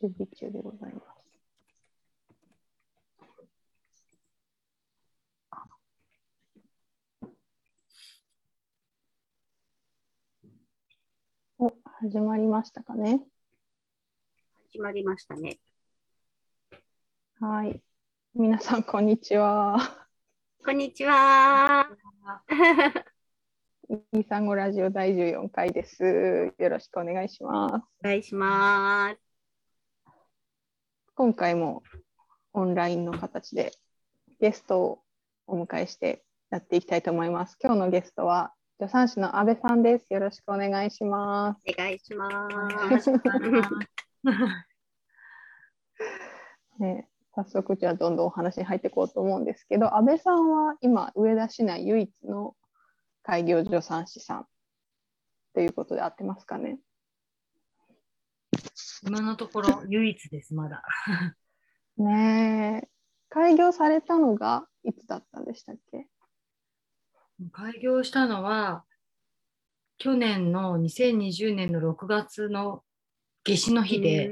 [0.00, 1.20] 準備中でございます。
[11.58, 13.20] お、始まりましたかね。
[14.72, 15.58] 始まりましたね。
[17.38, 17.82] はい。
[18.34, 20.06] 皆さん、こんにちは。
[20.64, 21.90] こんにちは。
[23.90, 26.54] イーサンゴラジオ第14回です。
[26.58, 27.74] よろしくお願いします。
[27.74, 29.29] お願いします。
[31.20, 31.82] 今回も
[32.54, 33.74] オンラインの形で
[34.40, 35.02] ゲストを
[35.46, 37.58] お迎えしてやっていきたいと思います。
[37.62, 40.06] 今日のゲストは助産師の安倍さんです。
[40.14, 41.60] よろしくお願いします。
[41.68, 42.26] お願いしま
[42.88, 43.10] 願いし
[46.78, 52.56] ね、早速じゃあどんどんお話に入っていこうと思うんですけど、安倍さんは今上田市内唯一の
[53.24, 54.46] 開業助産師さん
[55.52, 56.78] ということで合ってますかね？
[59.02, 60.82] 今のところ唯一です、まだ。
[61.96, 62.88] ねえ、
[63.28, 66.06] 開業されたのがいつだったんでしたっけ？
[67.52, 68.84] 開業したのは、
[69.98, 72.84] 去年の2020年の6月の
[73.44, 73.88] 夏至のす。
[73.88, 74.30] 日で、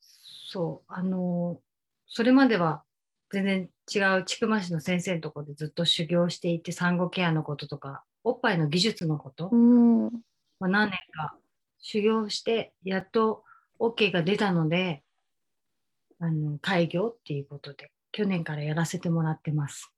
[0.00, 1.60] そう、あの、
[2.06, 2.84] それまでは
[3.30, 10.10] 全然違う千曲市の先生のところでずっと修行していて、産後ケアのこととか、おっぱいの技術のこと、うん。
[10.60, 11.38] まあ、何年か
[11.82, 13.44] 修行して、やっと
[13.78, 15.02] OK が出たので、
[16.20, 19.92] あの開業っていうことで、去年からやらせてもらってます。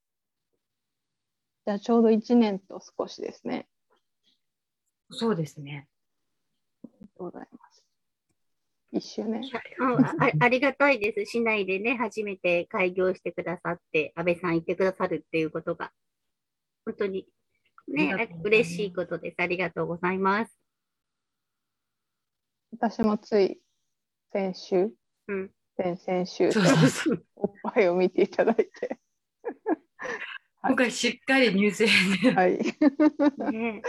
[1.65, 3.67] じゃあちょうど1年と少しですね。
[5.11, 5.87] そうですね。
[6.83, 7.83] ありがとうございます。
[8.93, 9.41] 1周年。
[9.79, 11.25] うんあありがたいです。
[11.25, 15.91] 市内でね、初めて開業してくださって、安倍さん言ってくださるっていうことが、
[16.85, 17.27] 本当に
[17.87, 19.35] ねありがとうございます嬉しいことです。
[19.37, 20.64] ありがとうございます。
[22.77, 23.59] 私もつい
[24.33, 24.89] 先週、
[25.27, 27.25] うん先々週とそうそうそう。
[27.35, 28.99] おっぱいを見ていただいて、
[30.61, 31.87] はい今回しっかり入選
[32.21, 32.59] で、はい。
[33.51, 33.81] ね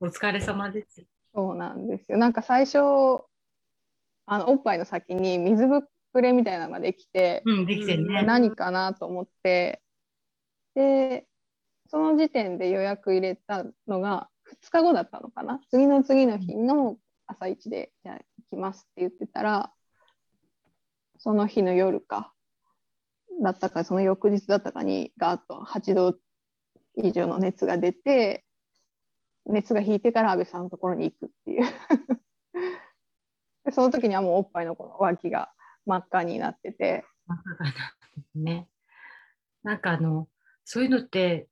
[0.00, 1.04] お疲れ様です。
[1.34, 2.18] そうなんですよ。
[2.18, 2.78] なんか最初、
[4.26, 5.82] あのおっぱいの先に水ぶ
[6.12, 8.22] くれみたいなのができて、うん、できてるね。
[8.22, 9.82] 何かなと思って、
[10.74, 11.26] で、
[11.88, 14.29] その時点で予約入れたのが
[14.64, 15.60] 2日後だったのかな？
[15.70, 19.72] 次の次の日の朝一で、じゃあ行きますって言ってたら、
[21.18, 22.32] その日の夜か、
[23.42, 26.14] だったか、その翌日だったかに、ガーッと8度
[26.96, 28.44] 以上の熱が出て、
[29.46, 31.64] 熱が引いてから安倍さんのところに行くっていう。
[33.72, 35.52] その時にはもうおっぱいのこの脇が
[35.86, 37.72] 真っ赤になってて、まさかな
[38.34, 38.68] ね。
[39.62, 40.28] なんかあの、
[40.64, 41.49] そういうのって、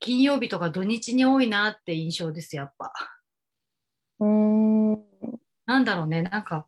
[0.00, 2.92] 金曜日とか土日に多いなって印象です、やっぱ。
[4.20, 5.04] うーん、
[5.66, 6.66] なんだろうね、なんか、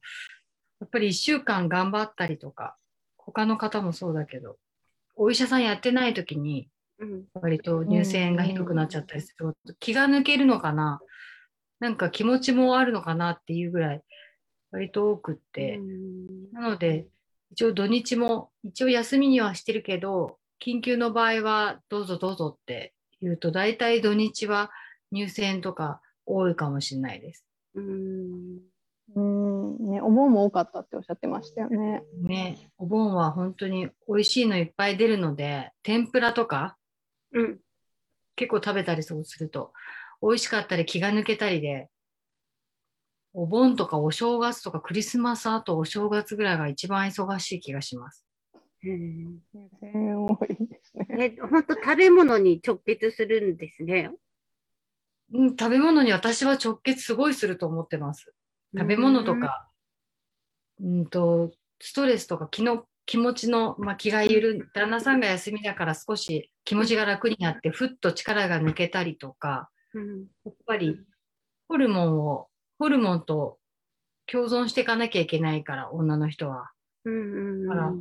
[0.80, 2.76] やっぱり1週間頑張ったりとか、
[3.16, 4.58] 他の方もそうだけど、
[5.14, 6.68] お医者さんやってない時に、
[6.98, 7.24] うん。
[7.34, 11.00] 割と乳腺がひどくなっちゃったりすると、気が抜けるのかな、
[11.78, 14.02] なんか気持ちもあるのかなっていうぐらい、
[14.72, 16.52] 割と多くって、うん。
[16.52, 17.06] なので、
[17.52, 24.70] 一応土日も、一応休みにはしてるけど、緊急の場合はどうぞどうぞって言うと、大体土日は
[25.14, 27.44] 乳腺とか多いかもしれないです。
[27.74, 28.60] うん
[29.16, 32.02] うんね、お盆も多かったっておっしゃってましたよね。
[32.22, 36.76] ね、お盆は本当に美味しいのいっぱい出るので、天ぷらとか
[37.32, 37.58] うん
[38.36, 39.72] 結構食べたりすると、
[40.22, 41.88] 美味しかったり気が抜けたりで、
[43.32, 48.24] お盆とかお正月とかクリスマスあとお正月ぐらいが一番忙しい気がします。
[48.82, 49.40] うん
[49.82, 51.28] 全多いですね。
[51.30, 54.10] ね、本当食べ物に直結するんですね。
[55.32, 58.34] うん、食べ物に私は直結すごいすると思ってます。
[58.76, 59.68] 食べ物とか、
[60.80, 70.96] うんと、ストレスとか気の気持ちの、まあ、気が緩ん、旦那さんが休みだから少し気持ちが楽になって、ふっと力が抜けたりとか、うんやっぱり
[71.68, 72.48] ホルモンを、
[72.78, 73.58] ホルモンと
[74.26, 76.70] 共存していかなきゃいけないから、女の人は。
[77.04, 77.94] うんだから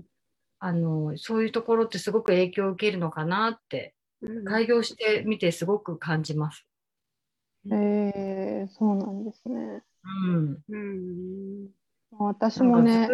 [0.59, 4.45] あの、そういうところってすごく影響を受けるのかなって、うん。
[4.45, 6.65] 開業してみてすごく感じます。
[7.71, 9.83] えー、そうなんですね。
[10.27, 10.57] うん。
[10.67, 11.69] うん。
[12.19, 13.09] 私もね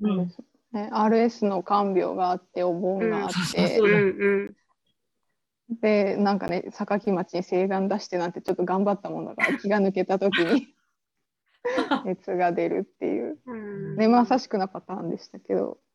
[0.00, 0.32] うん。
[0.72, 3.80] RS の看病があって、お盆があって。
[5.82, 10.74] で、なんかね、榊町に請願出してなんてちょっと頑張ったもんだから、気が抜けた時に
[12.06, 13.96] 熱が出るっていう、うん。
[13.96, 15.89] ね、まさしくなパターンでしたけど、うん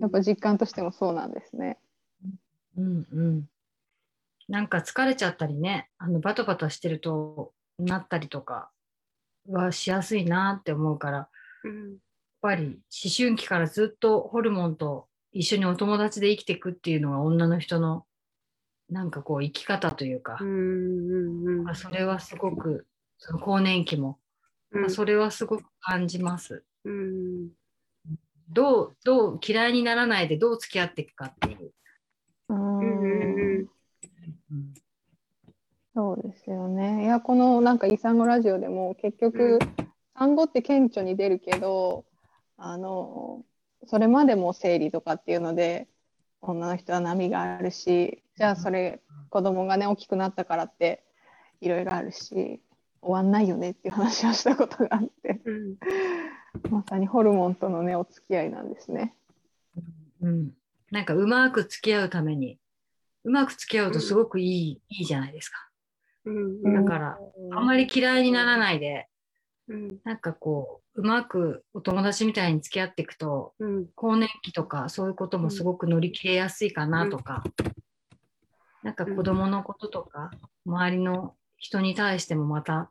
[0.00, 1.78] やっぱ実感としてもそうなんですね。
[2.76, 3.48] うんうん。
[4.48, 8.70] なんか疲れちゃったりね、あのバタバタしてるとなったりとか、
[9.48, 11.28] はしやすいなって思うから、やっ
[11.64, 11.96] うん
[12.40, 18.04] ぱり思春期からずっとホルモンと一緒にお友達で生きていくっていうのが女の人の
[18.90, 22.86] なんかこう生き方というかう、んうんうんまあそれはすごく
[23.18, 24.18] その更年期も、
[24.72, 26.64] まあそれはすごく感じます。
[26.84, 27.48] うん
[28.52, 31.72] どうどう嫌いにならないでどう付き合っていくかっていう。
[32.48, 33.68] う
[35.94, 37.04] そうですよね。
[37.04, 39.58] いや、このなんかイサンゴラジオでも結局、
[40.16, 42.04] 産後って顕著に出るけど、
[42.56, 43.44] あの、
[43.86, 45.88] それまでも生理とかっていうので、
[46.40, 49.00] 女の人は波があるし、じゃあそれ、
[49.30, 51.04] 子供がね、大きくなったからって、
[51.60, 52.60] いろいろあるし、
[53.02, 55.76] 終わんないよねっていう話をしたことがあって、うん。
[56.70, 59.14] まさにホルモンとのね、お付き合いなんですね。
[60.22, 60.52] うん、
[60.92, 62.58] なんかうまく付き合うために
[63.24, 65.68] うまく付き合うとすごくいい,、いいじゃないですか。
[66.24, 66.62] うん。
[66.62, 67.18] だから
[67.52, 69.08] あんまり嫌いにならないで
[69.68, 69.98] うん。
[70.04, 73.86] なんかこううまくお友達みたいに付き合っていくとうん。
[73.94, 77.42] 更年期とかそういうこともすごく乗り切れやすいかなとか、
[78.82, 80.30] なんか子供のこととか
[80.66, 82.90] 周りの人に対してもまた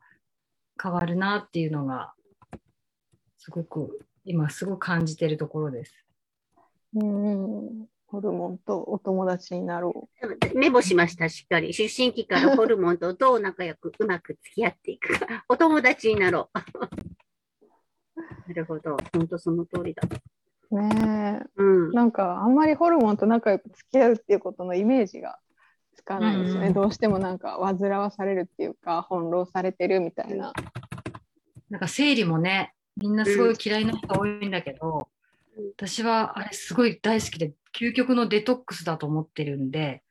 [0.82, 2.14] 変わるなっていうのが
[3.36, 5.94] すごく今すごく感じてるところです。
[6.94, 10.08] うん、ホルモンとお友達になろ
[10.54, 11.74] メモしました、しっかり。
[11.74, 15.26] 出身期からホルモンとどう仲良くうまく付き合っていくか。
[15.50, 16.58] お友達になろう。
[18.48, 18.96] なるほど。
[19.12, 20.02] 本当その通りだ。
[20.70, 20.80] う。
[20.80, 21.46] ねえ。
[21.56, 21.90] うん。
[21.90, 25.38] なんかあんまりホルモンと仲良く付き合うっていうことのイメージが
[26.02, 26.68] つかないですよね。
[26.68, 30.52] うんどうしてもなんか煩わされるっていうか翻弄されてるみたいな。
[31.70, 35.04] なんか生理もね、みんなすごい嫌いな人多いんだけど、うん
[35.76, 40.02] 私はあれすごい大好きで、究極のデトックスだと思ってるんで、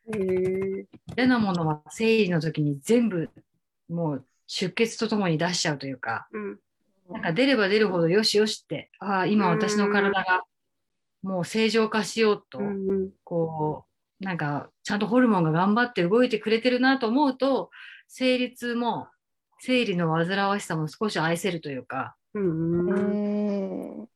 [1.17, 3.27] 嫌なものは生理の時に全部
[3.89, 6.59] もう出血とともに出しちゃうというか、うん。
[7.09, 10.43] なんか出れば出るほどよしよしって、ああ、今私の体が
[11.23, 13.90] もう正常化しようと、うんこう、
[14.21, 17.71] なんかちゃんとホルモンが頑張って動いてくれてるなと思うと、
[18.07, 19.07] 生理痛も
[19.59, 24.07] 生理の煩わしさも少し愛せるというか、うん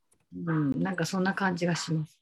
[0.81, 2.19] なんかそんな感じがします。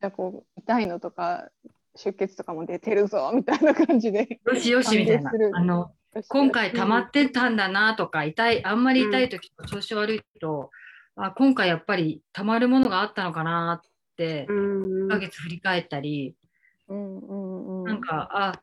[0.00, 1.48] じゃあこう痛いのとか
[1.96, 4.40] 出血とかも出てるぞみたいな感じで。
[4.44, 5.30] よしよしみたいな。
[5.54, 5.92] あの、
[6.28, 10.70] 今回溜まってたんだなとか、痛い、あんまり痛い時とか調子悪いと、
[11.16, 13.90] あ今回やっぱり溜まるものがあったのかなっ
[14.24, 16.34] 1ヶ月振り返ったり、
[16.88, 17.84] うんうんうん。
[17.84, 18.62] なんか、あ、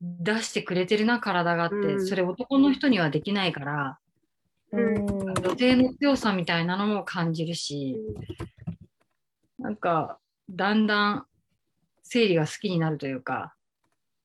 [0.00, 3.98] 出してくれてるな、体がって、うんそれ男の人にはできないから、
[4.72, 5.06] うん。
[5.06, 7.96] 女性の強さみたいなのも感じるし、
[9.58, 11.26] なんか、だんだん
[12.02, 13.54] 生理が好きになるというか、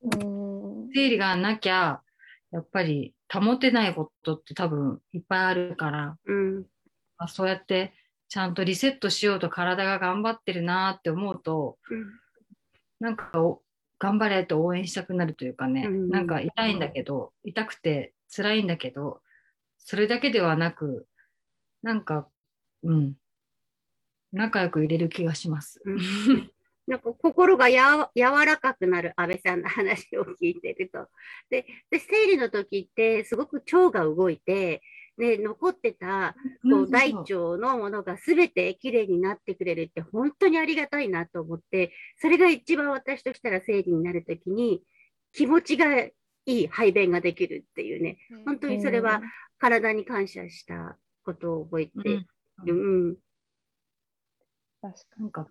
[0.01, 0.89] うん。
[0.93, 2.01] 生理がなきゃ、
[2.51, 6.55] やっぱり保てないことって多分いっぱいあるから、うん
[7.17, 7.93] まあ、そうやって
[8.27, 11.77] ちゃんとリセットしようと体が頑張ってるなって思うと、
[12.99, 13.61] なんかお
[13.99, 19.21] 頑張れと応援したくなるというかね、うんなんか痛いんだけど、痛くて辛いんだけど、
[19.77, 21.07] それだけではなく、
[21.81, 22.27] なんか、
[22.83, 23.13] うん、
[24.31, 25.81] 仲良く入れる気がします。
[25.85, 25.97] うん
[26.87, 31.07] なんか心がやわ柔らかくなる安倍さんの話を聞いてると。
[31.49, 34.83] で、で生理の時ってすごく腸が動いて、
[35.17, 44.81] で残ってたこう大腸のものが全てきれいになってくれるって本当にありがたいなと思って、それが一番私としたら生理になる時に
[45.31, 46.13] 気持ちがい
[46.45, 49.21] い排便ができるっていうね、本当にそれは
[49.59, 51.91] 体に感謝したことを覚えて。
[51.95, 52.27] うん
[52.63, 52.73] る。
[52.73, 53.15] うん。
[54.81, 55.47] 確かなんか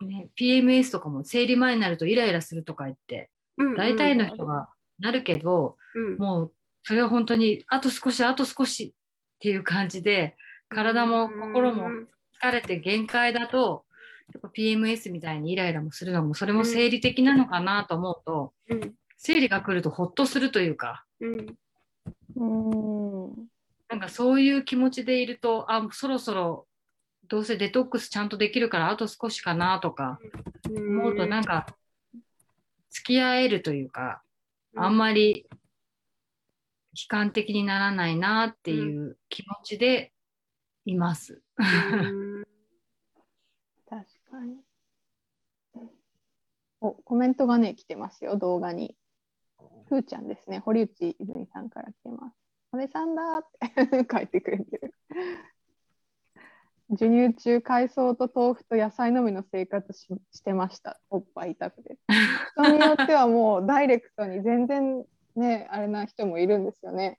[0.00, 3.76] ね、PMS とかも生理前になるとイライラするとか言って、うんうん。
[3.76, 4.68] 大体の人が
[4.98, 6.16] なるけど、うん。
[6.18, 8.94] もうそれは本当にあと少しあと少し
[9.36, 10.36] っていう感じで
[10.68, 11.88] 体も心も
[12.42, 13.84] 疲れて限界だと
[14.34, 18.94] やっぱ PMS みたいにイライラもするのもそれも生理的なのかなと思うと、うん。
[19.16, 21.04] 生理が来るとほっとするというか。
[21.20, 21.56] うん。
[22.36, 23.48] うん。
[23.88, 26.66] なんかそういう気持ちでいるとあそろそろ
[27.28, 30.18] どうせデトックスちゃんとできるからあと少しかなとか
[30.68, 31.66] 思うとなんか
[32.90, 34.22] 付き合えるというか
[34.76, 35.46] あんまり
[36.96, 40.12] 悲観的にならないなっていう気持ちで
[40.86, 41.42] います。
[41.58, 42.46] うん
[43.88, 44.56] 確かに。
[46.80, 48.96] お、コメントがね、来てますよ、動画に。
[49.88, 52.36] ふーちゃんですね、堀内泉さんから来てます。
[52.72, 53.46] 安倍さんだっ
[53.90, 54.94] て 書いてくれてる。
[56.90, 61.00] 授乳中、海藻と豆腐と野菜のみの生活ししてました。
[61.10, 61.98] おっぱい痛くて。
[62.52, 65.04] 人によってはもうダイレクトに全然
[65.36, 67.18] ね、あれな人もいるんですよね。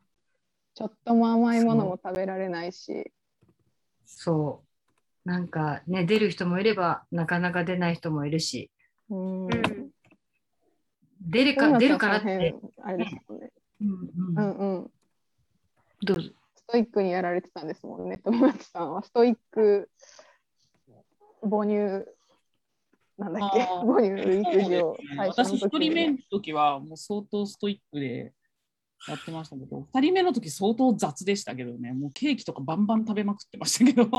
[0.75, 3.11] ちょっとも甘いものも食べられないし。
[4.05, 4.63] そ
[5.25, 5.29] う。
[5.29, 8.71] なんかね、出る人もいれば、なかなか出ない人もいるし、
[9.09, 9.45] うん。
[9.45, 9.91] うん
[11.19, 13.51] 出るか出るからって、あれですもんね。
[13.81, 14.91] うんううんんうん。
[16.03, 16.29] どうぞ。
[16.55, 19.03] ストイックにやられてたんですもんね、富松さんは。
[19.03, 19.89] ストイック
[21.41, 22.05] 母乳、
[23.17, 24.75] なんだっけ、育児
[25.17, 25.89] 私、一時に。
[25.89, 28.33] 人目の時はもう相当ストイックで
[29.07, 34.09] やってましたけど、二人目の時相当雑でしたけどね、もうケーキとかバンバン食べまくってましたけど、 で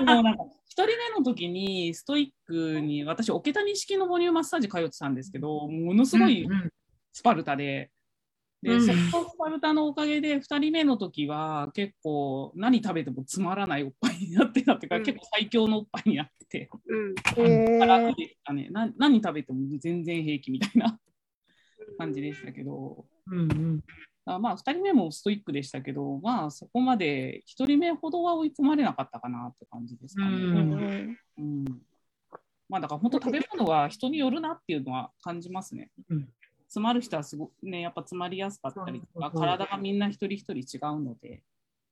[0.00, 6.46] もなんか、一人目の時にストイックに、私、桶谷式の母乳マッサージ通ってたんですけど、ものすごい
[7.12, 7.90] スパルタで、
[8.62, 8.86] で、うん。
[8.86, 15.02] そのスパルタのおかげで、2人目の時は結構何食べてもつまらないおっぱいになってたっていうか、うん。
[15.04, 16.68] 結構最強のおっぱいになって。
[16.68, 17.14] て、うん。
[17.48, 18.16] へ楽ー。
[18.16, 18.68] でしたね。
[18.70, 18.90] な。
[18.96, 20.98] 何食べても全然平気みたいな
[21.98, 23.84] 感じでしたけど、うんうん。
[24.42, 30.30] まあ2人目もストイックでしたけど、まあそこまで1人目ほどは追い込まれなかったかなって感じですかね。
[30.30, 30.70] ううん。
[30.70, 31.64] んうん。
[32.68, 35.90] まあだから本当食べ物は人によるなっていうのは感じますね。
[36.10, 36.28] うん。
[36.68, 41.42] 詰まる人はすごね、やっぱ詰まりやすかったりとか、体がみんな一人一人違うので、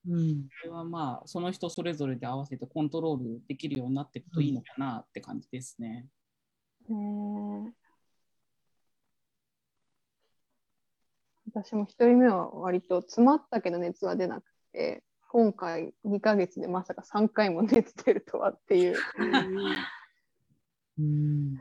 [0.07, 6.07] うんそれはまあその人それぞれで合わせてコントロールできるようになっていくといいのかなって感じですね。
[6.89, 7.73] ね
[11.53, 18.95] 私も一人目は割と詰まったけど熱は出なくて、今回2ヶ月でまさか3回も熱出るとはっていう。
[20.99, 21.55] うん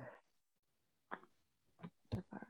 [2.10, 2.46] だから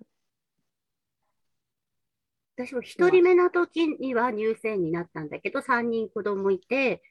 [2.59, 7.03] 私も一人目の時には乳腺になったんだけど、3人子供いて、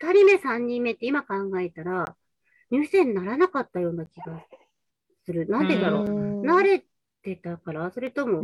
[0.00, 2.16] 2人目、3人目って今考えたら、
[2.72, 4.44] 乳腺にならなかったような気が
[5.24, 5.46] する。
[5.48, 6.06] なんでだろう。
[6.06, 6.84] うん慣れ
[7.22, 8.42] てたから、それとも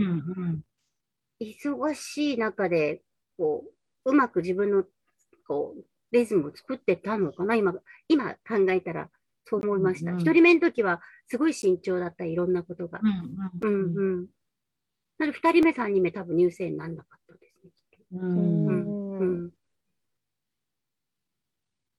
[1.41, 3.03] 忙しい中で、
[3.37, 3.65] こ
[4.05, 4.85] う、うまく自分の、
[5.47, 7.75] こう、リズムを作ってたのかな今、
[8.09, 9.11] 今考えたら
[9.47, 10.13] そう思いました。
[10.13, 13.01] 一人目の時はすごい慎重だった、いろんなことが。
[13.63, 14.27] ううんんうん。
[15.19, 17.71] なので、二人目、三人目、多分乳腺にならなかったですね。
[17.91, 19.51] きっとうんううん。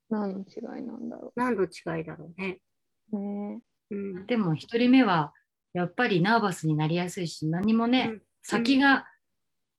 [0.10, 2.60] 何の違いなんだろ何の違いだろうね。
[3.12, 3.60] うね。
[3.92, 4.26] うん。
[4.26, 5.34] でも一人目は
[5.74, 9.08] やっぱりナーバスになりやすいし何もね、うん先が、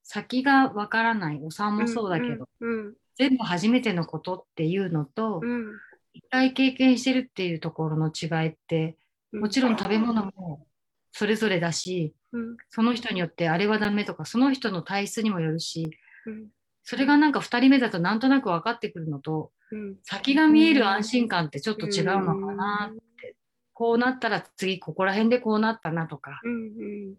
[0.02, 2.94] 先がわからないお産もそうだけど、うん。
[3.16, 5.70] 全部初めてのことっていうのと、うん。
[6.16, 8.96] 一回経験してるっていうところの違いって
[9.32, 10.66] うんもちろん食べ物も
[11.12, 12.56] それぞれだしうん。
[12.68, 15.90] その人によってあれはダメとかその人の体質にもよるし
[16.26, 16.48] うん。
[16.82, 19.96] それがなんか2人目だとなんとなく分かってくるのとうん。
[20.02, 23.36] 先が見える安心感ってちょっと違うのかなって
[23.72, 27.14] こうなったら次ここら辺でこうなったなとかうん。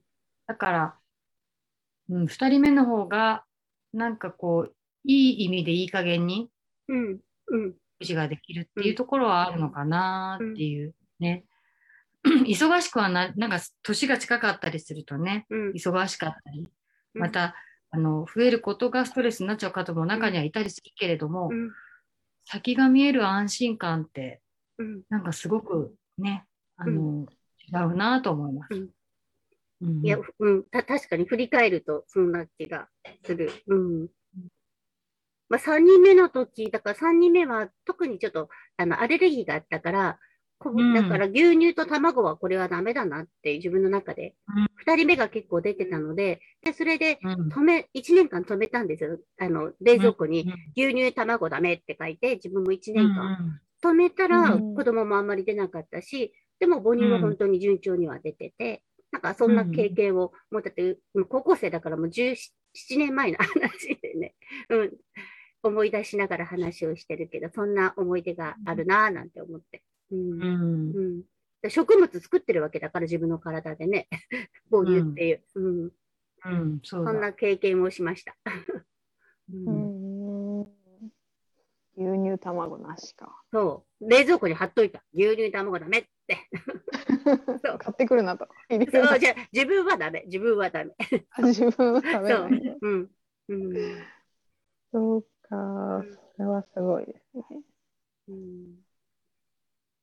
[0.47, 0.95] だから、
[2.09, 3.43] うん、2人目の方が
[3.93, 6.49] なんかこういい意味でいい加減に
[6.87, 7.19] うん。
[7.47, 7.75] うん。
[7.99, 11.43] 育児ができるっていうところはあるのかなっていうね。
[12.47, 15.71] 忙しくはな、なんか年が近かったりするとね、うん。
[15.71, 16.67] 忙しかったり、うん
[17.21, 17.55] また、
[17.89, 21.71] あの、増えることがストレスになっちゃう方も中にはいたりするけれども、うん。
[22.45, 24.41] 先が見える安心感って、
[24.77, 25.01] うん。
[25.09, 27.25] なんかすごくね、あの、
[27.71, 28.75] 違うなと思います。
[28.75, 28.87] うんうん
[30.03, 32.89] いや、うん、た、確かに振り返ると、そんな気が
[33.23, 33.51] する。
[33.67, 34.07] うん。
[35.49, 40.19] まあ、3人目の時、だから3人目は特にちょっと、あの、アレルギーがあったから、
[40.59, 44.63] だから牛乳と卵はこれはダメだなって自分の中で、うん。
[44.91, 47.49] 2人目が結構出てたので、で、それでうん。
[47.49, 49.19] 止め、1年間止めたんですよ。
[49.39, 50.51] あの、冷蔵庫にうん。
[50.75, 54.75] 牛乳、卵ダメって書いて、自分も1うん年間止めたらうん。
[54.75, 60.97] 子供もあんまり出なかったし、でも母乳は本当に順調には出てて、なんかそんな経験を、もうだって
[61.29, 62.35] 高校生だからもう17
[62.97, 64.35] 年前の 話でね、
[64.69, 64.93] うん、
[65.63, 69.83] 思い出しながら話をしてるけど、そんな思い出があるなぁなんて思って。
[70.11, 71.23] うんうんうん
[71.61, 74.07] で植物作ってるわけだから自分の体でね、
[74.71, 75.91] 母乳っていう、うん
[76.45, 78.35] うん、そうだそんな経験をしました。
[79.51, 80.67] ううんん。
[81.97, 83.41] 牛乳卵なしか。
[83.51, 85.03] そう、冷蔵庫に貼っといた。
[85.13, 86.37] 牛乳、卵ダメって。
[87.65, 88.47] そう買ってくるなと。
[88.69, 90.23] そう、じゃあ自分はダメ。
[90.25, 90.95] 自分はダメ。
[91.39, 92.77] 自分は食べそうないと。。
[92.81, 93.11] うん。
[93.47, 93.73] うん。
[94.91, 96.03] そうか、
[96.35, 97.43] それはすごいですね。
[98.27, 98.86] うん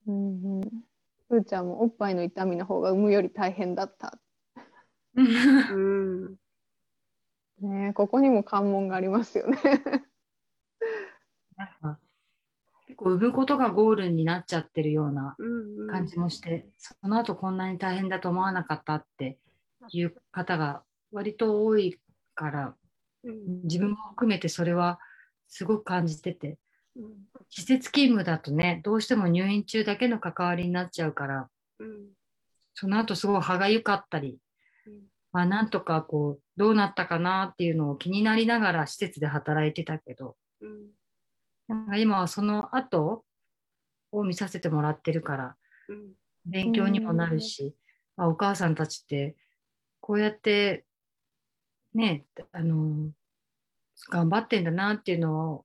[0.07, 0.61] うんうん。
[1.29, 4.19] ふーちゃんもおっぱいの痛みの方が産むより大変だった。
[5.15, 6.37] うん。
[7.61, 9.59] ねえここにも関門がありますよね。
[11.57, 12.01] なんか
[12.87, 15.89] 結構産むことがゴールになっちゃってるようなうん。
[15.89, 19.39] 感じもして、その後こんなに大変だと思わなかったって
[19.91, 20.83] いう方が
[21.13, 21.99] 割と多い
[22.35, 22.75] から、
[23.25, 24.99] うん自分も含めてそれは
[25.49, 26.57] すごく感じててうん
[27.51, 31.49] 施設勤務だとねどうしても入院中だけの関わりになっちゃうから。
[31.79, 32.09] うん
[32.77, 34.37] その後すごい歯がゆかったり、
[34.89, 34.95] うん
[35.31, 40.37] まあ、なんとかこうどうなったかなっていうのを気になりながら施設で働いてたけど。
[40.61, 40.91] うん
[41.67, 43.25] なんか今はその後
[44.13, 45.57] を見させてもらってるから
[46.45, 47.75] 勉強にもなるし、
[48.17, 49.35] あお母さんたちって
[50.01, 50.85] こうやって
[51.95, 53.11] ねあの
[54.11, 55.65] 頑張ってんだなっていうのを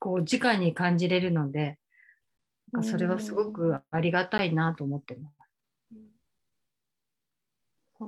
[0.00, 1.78] こう直に感じれるので
[2.72, 5.36] なんかそれはすごくありがたいなと思ってます。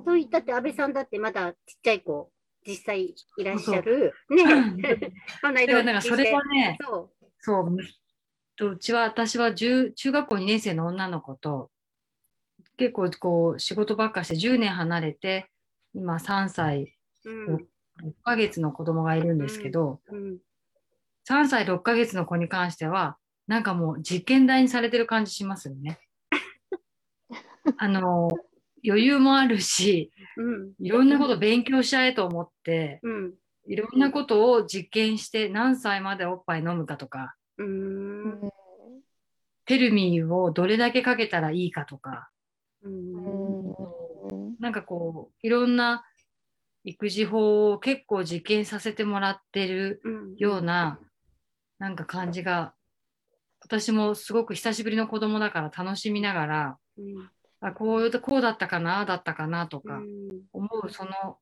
[0.04, 2.30] そういったって安倍さんだってまだちっちゃい子
[2.66, 4.14] 実際いらっしゃる。
[4.30, 4.42] ね。
[5.42, 7.76] このだからなんかそれはねそそう
[8.56, 11.70] とうちは私は10中学校2年生の女の子と
[12.78, 15.50] 結構こう仕事ばっかして10年離れて
[15.94, 17.30] 今3歳う。
[17.30, 17.68] うん。
[18.02, 20.38] 6ヶ月の子供がいるんですけど、うん。
[21.28, 25.98] 3歳6ヶ月の子に関してはなんかもう実験台にされてる感じしますよね。
[27.78, 28.28] あの
[28.84, 30.72] 余裕もあるしうん。
[30.80, 33.34] いろんなこと勉強しちゃえと思ってうん。
[33.66, 37.36] いろんなことを実験して何歳までおっぱい飲むかとか
[39.66, 42.28] テルミンをどれだけかけたらいいかとか
[42.82, 44.56] うん。
[44.58, 46.04] なんかこういろんな
[46.84, 50.34] 育児法を結構実験させてもらってるうん。
[50.36, 50.98] ような
[51.82, 52.74] なんか感じが
[53.60, 57.28] 私もすごく久しぶりの子供だから楽しみながらうん。
[57.60, 60.42] あこういうこうだったかなだったかなとかうん。
[60.52, 61.38] 思うその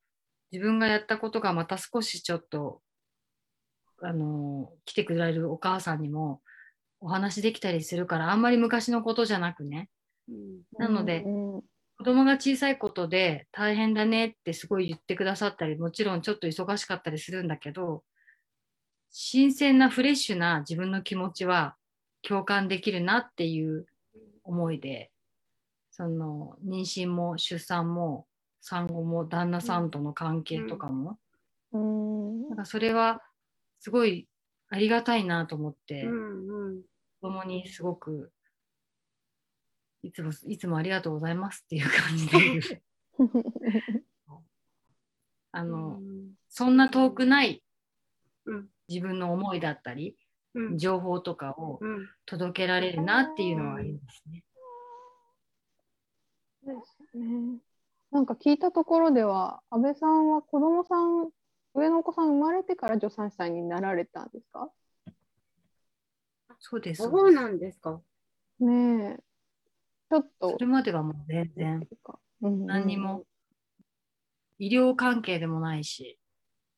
[0.51, 2.81] 自分がやったことがまた少しちょっと
[4.01, 6.41] あの来てくれるお母さんにも
[7.01, 9.91] お話できたりするからあんまり昔のことじゃなくね
[10.27, 10.63] うん。
[10.79, 11.61] なのでうん
[11.99, 18.05] 子供が小さいことで大変だねってすごい言ってくださったりもちろんちょっと忙しかったりするんだけど
[19.11, 21.77] 新鮮なフレッシュな自分の気持ちは
[22.23, 23.87] 共感できるなっていう
[24.45, 25.11] 思いで
[25.91, 28.27] その妊娠も出産も
[28.61, 31.19] 産後も旦那さんとの関係とかも、
[31.73, 33.23] うんなんかそれは
[33.79, 34.29] すごい
[34.69, 36.69] ありがたいなと思って、うん。
[36.69, 36.83] うん。
[37.21, 38.33] 子供にすごく
[40.03, 42.83] いつもいつもありがとうございますっていう感じで
[45.53, 46.01] あの、
[46.49, 47.70] そんな遠くないうん
[48.91, 50.17] 自分の思いだったり、
[50.55, 50.79] うん。
[50.79, 52.09] 情報とかをうん。
[52.27, 54.45] 届けられるなっていうのはありますね。
[56.65, 57.59] ですね。
[58.11, 61.31] なんか聞いたところでは、安倍さんは子供さん、
[61.75, 64.69] 上のお子さん生まれてから助産師さんになられたんですか？
[66.59, 67.05] そうです。
[67.05, 68.03] そうなんですか。
[68.59, 69.23] ねえ。
[70.11, 71.89] ちょっとそれまではもう全然
[72.43, 73.25] うんうん何にも
[74.59, 76.19] 医療関係でもないし、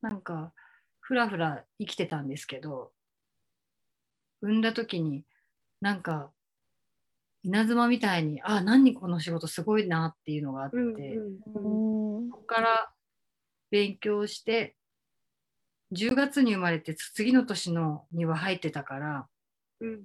[0.02, 0.52] なんか
[1.02, 2.92] ふらふら生きてたんですけど、
[4.42, 5.24] 産んだ時に
[5.80, 6.32] なんか
[7.44, 10.92] 稲妻みたいに、あ、何この仕事すごいなっていうのがあって、うん。
[11.54, 11.74] うん。
[11.74, 11.78] う
[12.28, 12.92] んそこから
[13.70, 14.76] 勉強して、
[15.92, 19.28] 10月に生まれて次の年のには入ってたから、
[19.80, 20.04] うん。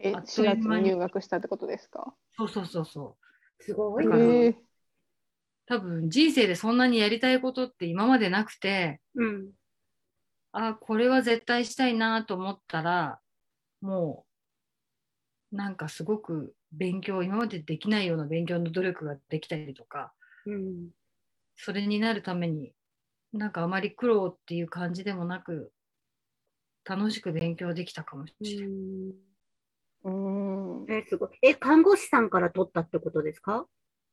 [0.00, 2.14] え、もうあっと4月にいう間に入学したってことですか？
[2.36, 3.16] そうそうそうそ
[3.60, 3.62] う。
[3.62, 4.12] すごいな。
[4.12, 4.62] だからええ
[5.66, 9.52] 多分人生でそんなにやりたいことって今までなくて、うん。
[10.52, 13.20] あ、これは絶対したいなと思ったら、
[13.80, 14.26] も
[15.52, 20.92] う、なんかすごく勉強、今までできないような勉強の努力ができたりとか、うん。
[21.56, 22.74] それになるために、
[23.32, 25.72] なんかあまり苦労っていう感じでもなく、
[26.84, 28.70] 楽しく勉強できたかもしれない。
[30.04, 31.30] うんえ、すごい。
[31.42, 33.66] え、看護師さんから取ったってことですか？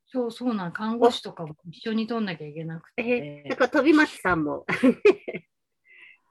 [0.06, 4.66] そうそうなん、看護師とかも一緒に取んなきゃいけなくえ、てなん、か飛松さんも。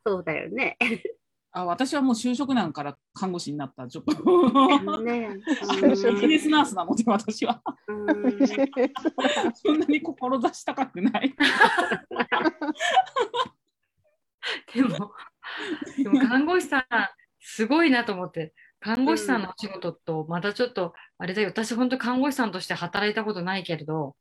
[0.06, 0.76] そうだよね。
[1.50, 5.00] あ私はもう就職難から看護師になった、ちょっと。
[5.02, 5.30] ね
[5.88, 7.62] ビジネスナースなので、私は。
[7.88, 8.38] うん
[9.54, 11.34] そんなに志高くない。
[14.74, 15.12] でも、
[15.96, 16.84] でも看護師さん、
[17.40, 24.16] すごいなと思って、看護師さんのお仕事と、またちょっと、あれだよ、私、本当、看護師さんとして働いたことないけれど、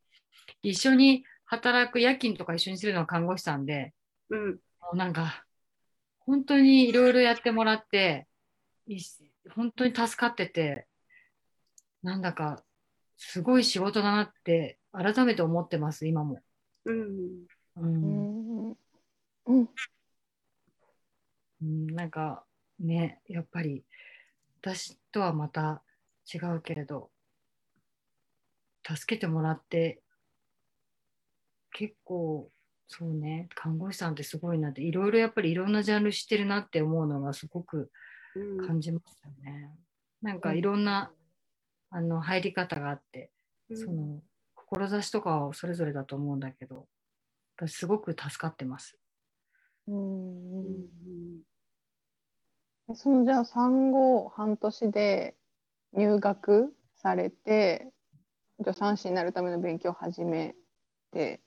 [0.62, 3.94] 一緒に働く夜勤とか一緒にするのは看護師さんで、
[4.30, 4.52] うん。
[4.52, 4.58] も
[4.94, 5.44] うなんか、
[6.28, 8.28] 本当にいろいろやってもらって、
[8.86, 9.00] い
[9.56, 10.86] 本当に助かってて、
[12.04, 12.64] なんだか、
[13.16, 16.42] すごい仕事だなって、改めて思ってます、今も。
[16.84, 17.48] うん。
[17.78, 18.78] ううんん
[19.46, 19.70] うん
[21.62, 22.44] うん、なんか
[22.80, 23.86] ね、やっぱり
[24.62, 25.82] 私とはまた
[26.32, 27.10] 違うけれど、
[28.86, 30.02] 助けてもらって、
[31.72, 32.52] 結構
[32.88, 37.92] そうね、看護師さんってすごいなって、いろいろやっぱりいろんなジャンル知ってるなって思うのがすごく
[38.36, 38.68] うん。
[38.68, 39.72] 感じましたね。
[40.22, 41.12] なんかいろんな、
[41.90, 43.32] あの入り方があって、
[43.74, 44.22] その
[44.56, 46.88] 志とかはそれぞれだと思うんだけど、
[47.58, 48.98] 私すごく助かってます。
[49.88, 50.60] うん。
[50.60, 50.88] うん
[52.88, 55.36] でそのじゃあ産後半年で
[55.94, 57.92] 入学されて
[58.60, 60.56] 助産師になるための勉強を始め
[61.12, 61.42] て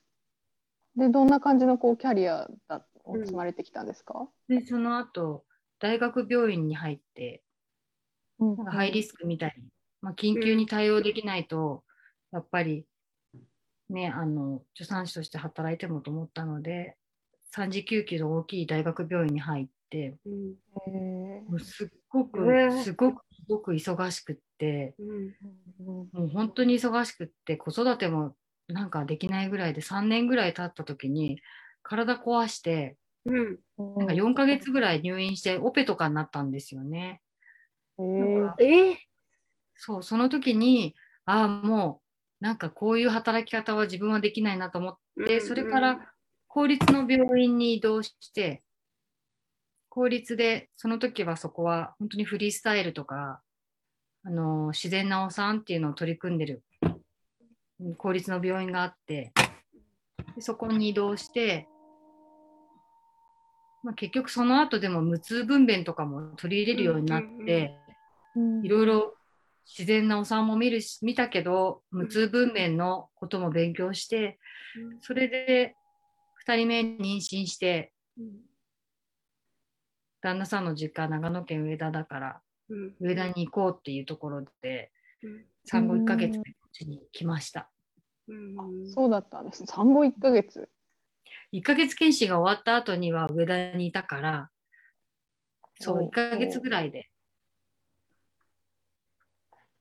[0.96, 5.44] でどんな感じのこうキャリアだを積まれてきたんですか、で、その後、
[5.78, 7.42] 大学病院に入って、
[8.38, 8.56] うん。
[8.56, 9.68] なんかハイリスクみたいに、
[10.02, 11.84] まあ、緊急に対応できないと、
[12.32, 12.84] やっぱり、
[13.88, 16.96] ね、あの、助産師として働いてもと思ったので、
[17.52, 20.54] 3次救急の大きい大学病院に入って、うん。
[20.86, 25.34] へもうすっごくへー、すごく、すごく忙しくって、うん。
[25.80, 28.34] ーもう本当に忙しくって、子育ても
[28.72, 31.40] なんかできないぐらいで、3年ぐらい経った時に、
[31.82, 33.58] 体壊して、うん。
[33.98, 37.22] なんか4ヶ月ぐらい入院して、オペとかになったんですよね。
[37.98, 38.62] へー。
[38.62, 38.98] え
[39.76, 42.02] そう、その時に、ああ、も
[42.40, 46.14] う、なんかこういう働き方は自分はできないなと思って、それから
[46.48, 48.62] 公立の病院に移動して、
[49.88, 53.42] 公立で、その時はそこは本当にフリースタイルとか、
[54.24, 56.69] あの、自然なお産っていうのを取り組んでるうん
[57.96, 59.32] 公立の病院があって、
[60.34, 61.68] でそこに移動して、
[63.82, 67.76] まあ、結局その後でも無痛分娩とかも取り入れるようになって、
[68.36, 69.14] うんいろいろ
[69.66, 74.38] 自然なお産も見るし見たけど無痛分娩のことも勉強して
[75.00, 75.74] それで
[76.46, 77.92] 2人目妊娠して
[80.20, 82.94] 旦那さんの実家長野県上田だからうん。
[83.00, 84.90] 上田に行こうっていうところで
[85.22, 85.44] うん。
[85.64, 87.70] 産後1ヶ月でちに来ました。
[88.28, 90.68] うんそうだったんです産後1ヶ月。
[91.52, 94.50] 1ヶ月検診が終わった後には上田にいたから
[95.80, 97.10] そうお1ヶ月ぐらいで。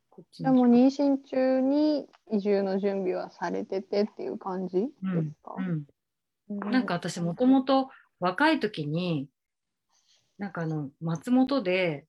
[0.10, 4.92] こっちじゃあも妊娠中に移住の準備はされててっていう感じです
[5.44, 5.86] か、うん
[6.50, 9.30] うなんか私もともと若い時に、
[10.40, 12.06] なんかあの、松本で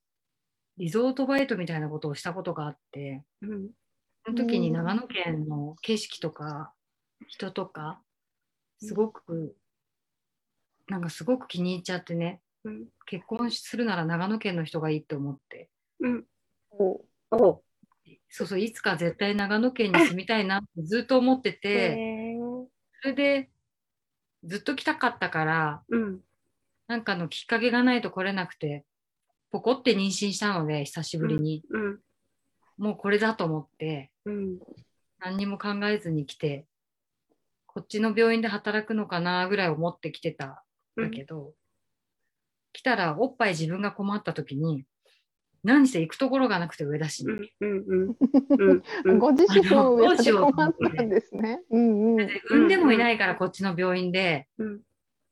[0.79, 3.69] リゾートバイトみたいなことをしたことがあって、うん
[4.25, 6.73] その時にうん長野県の景色とか
[7.27, 8.01] 人とか、
[8.79, 9.55] すごく、
[10.89, 12.87] なんかすごく気に入っちゃってね、うん。
[13.07, 16.25] 結婚するなら長野県の人がいいって思って、うん。
[16.71, 17.63] おお。
[18.29, 22.39] そうそう、いつか絶対長野県に住みたいなってずっと思ってて、
[23.03, 23.51] それで
[24.45, 26.21] ずっと来たかったから、うん。
[26.89, 28.85] なんかのきっかけがないと来れなくて、
[29.53, 31.63] ポコって妊娠したので、久しぶりに。
[31.71, 32.01] うん
[32.81, 34.59] もうこれだと思って、うん。
[35.19, 36.65] 何にも考えずに来て、
[37.67, 40.65] こっちの病院で働くのかなぐらい思って来てた
[40.99, 41.53] んだけど、
[42.73, 44.85] 来たらおっぱい自分が困った時に、
[45.63, 47.33] 何せ行くところがなくて上田市に。
[47.33, 48.17] うんうん
[48.59, 48.83] うん。
[49.05, 51.61] うん ご自身も上でどうし困ったんですね。
[51.69, 52.17] うんうん。
[52.17, 54.81] で産んでもいないからこっちの病院で、うん。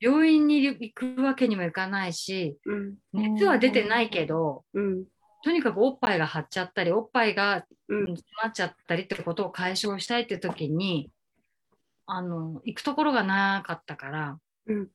[0.01, 2.97] 病院に行くわけにもいかないし、うん。
[3.15, 5.05] 熱は出てないけど、うん
[5.43, 8.07] とにかくおっぱいが張っちゃったり、おっぱいがうん。
[8.09, 11.11] 詰まっちゃったりってことを解消したいって時に、
[12.07, 14.89] あの、行くところがなかったから、うん。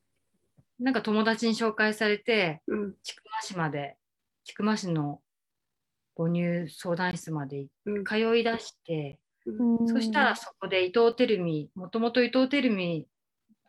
[0.78, 2.94] なんか友達に紹介されて、うん。
[3.02, 3.96] 千曲市まで、
[4.44, 5.20] 千曲市の
[6.16, 8.04] 母乳相談室までうん。
[8.04, 9.88] 通い出して、うん。
[9.88, 13.08] そしたらそこで伊藤輝美、もともと伊藤輝美、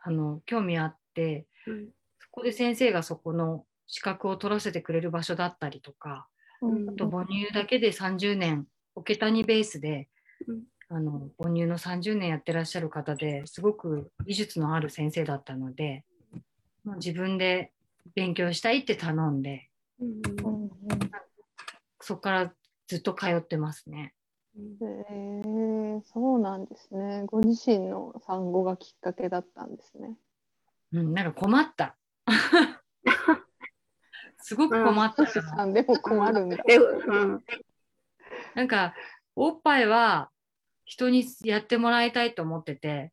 [0.01, 1.89] あの、興味あって、うん。
[2.19, 10.07] そこで先生がそこの資格を取らせてくれる場所だったりとか、うんあと母乳だけで30年、桶谷ベースで、
[10.47, 16.05] うんあの母乳の30年やってらっしゃる方ですごく技術のある先生だったので、
[16.83, 17.71] もう自分で
[18.13, 19.69] 勉強したいって頼んで、
[21.99, 22.53] そこから
[22.87, 24.13] ずっと通ってますね。
[24.57, 27.23] へえそうなんですね。
[27.25, 30.15] ご自身の産後がきっかけだったんですね。
[30.93, 31.97] うん、なんか困った。
[34.47, 36.57] すごく困った寿司さんでも困るんだ。
[36.69, 37.43] えうん。
[38.53, 38.93] なんか、
[39.35, 40.29] おっぱいは
[40.85, 43.11] 人にやってもらいたいと思ってて、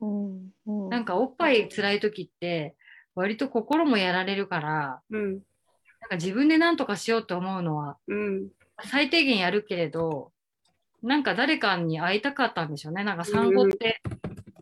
[0.00, 0.88] うんうん。
[0.88, 2.74] なんかおっぱい辛い時って、
[3.14, 5.32] 割と心もやられるから、うん。
[5.34, 5.40] なん
[6.10, 8.48] か自分で何とかしようと思うのはうん。
[8.82, 10.32] 最低限やるけれど、
[11.04, 13.04] なんか誰かに会いたかったんでしょうね。
[13.04, 14.02] なんか産後って、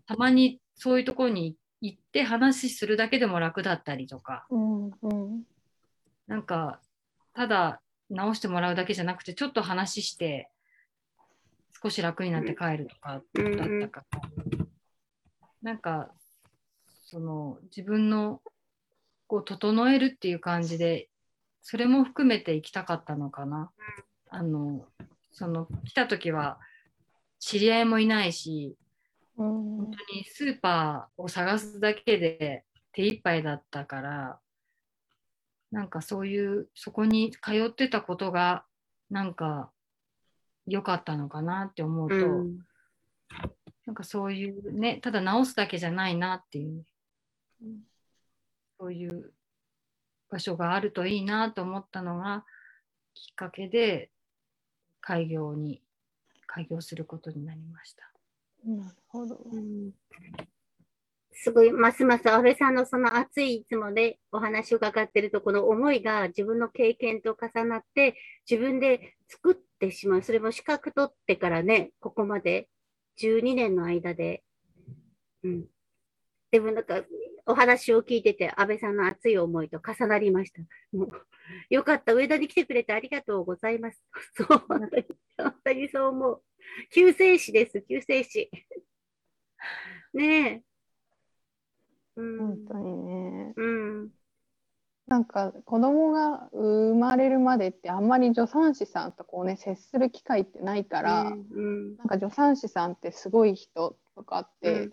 [0.04, 5.42] たまにそういうところに行って話するだけでも楽だったりとか、うんうん
[6.32, 6.80] なんか、
[7.34, 10.50] ただ直してもらうだけじゃなくて、ちょっと話して、
[11.82, 13.22] 少し楽になって帰るとかだっ
[13.82, 14.66] たから、
[15.60, 16.10] なんか、
[17.04, 18.40] その自分の
[19.26, 21.10] こう整えるっていう感じで
[21.60, 23.70] それも含めて行きたかったのかな。
[24.30, 24.86] あの
[25.30, 26.58] その来た時は
[27.38, 28.78] 知り合いもいないし
[29.36, 29.76] うん。
[29.76, 34.38] 本当にスーパーを探すだけで手一杯だったから
[35.72, 38.64] なんかそういうそこに通ってたことが
[39.10, 39.70] なんか
[40.66, 42.58] 良かったのかなって思うと、うん
[43.84, 46.84] なんかそういうねただ直すだけじゃないなっていう、
[48.78, 49.32] そういう
[50.30, 52.44] 場所があるといいなと思ったのが
[53.14, 54.10] きっかけで
[55.00, 55.82] 開業に
[56.46, 58.12] 開業することになりました。
[58.64, 59.40] なるほど。
[59.50, 59.90] うん
[61.34, 68.16] すごい、ますます安倍さんのその熱いいつもね、お話を伺っていると、この思いが自分の経験と重なって、
[68.48, 70.22] 自分で作ってしまう。
[70.22, 72.68] それも資格取ってからね、ここまで
[73.18, 74.42] 12年の間で。
[75.42, 75.66] うん。
[76.50, 77.02] でもなんか、
[77.46, 80.62] お話を聞いてて、安倍さんの熱い思いと重なりました。
[80.96, 81.10] もう、
[81.70, 82.14] よかった。
[82.14, 84.04] 上田に来てくれてありがとうございます。
[84.36, 86.42] そう、本当に、本当にそう思う。
[86.90, 88.50] 救世主です、救世主。
[90.14, 90.71] ねえ。
[92.16, 93.54] うん本当にね。
[93.56, 94.08] うん。
[95.08, 101.96] なんか子供が生まれるまでってあんまり助産師さんとこうね接する機会ってないから、うん。
[101.96, 104.92] なんか助産師さんってすごい人とかって、うん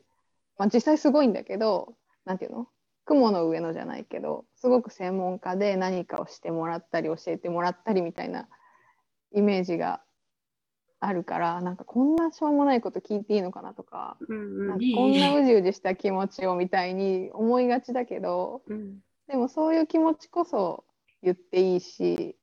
[0.57, 2.67] まあ、実際すごいんだけどなんていうの？
[3.05, 8.47] 雲の上のじゃないけどすごく専門家で何かをしてもらったり教えてもらったりみたいな
[9.33, 10.01] イメージが
[11.01, 14.67] あるからなんかこんなしょうもないこと聞いていいのかなとかうん。
[14.67, 18.99] なんかこんなうじうじした気持ちをみたいに 思いがちだけどうん。
[19.27, 20.83] でもそういう気持ちこそ
[21.21, 22.35] 言っていいし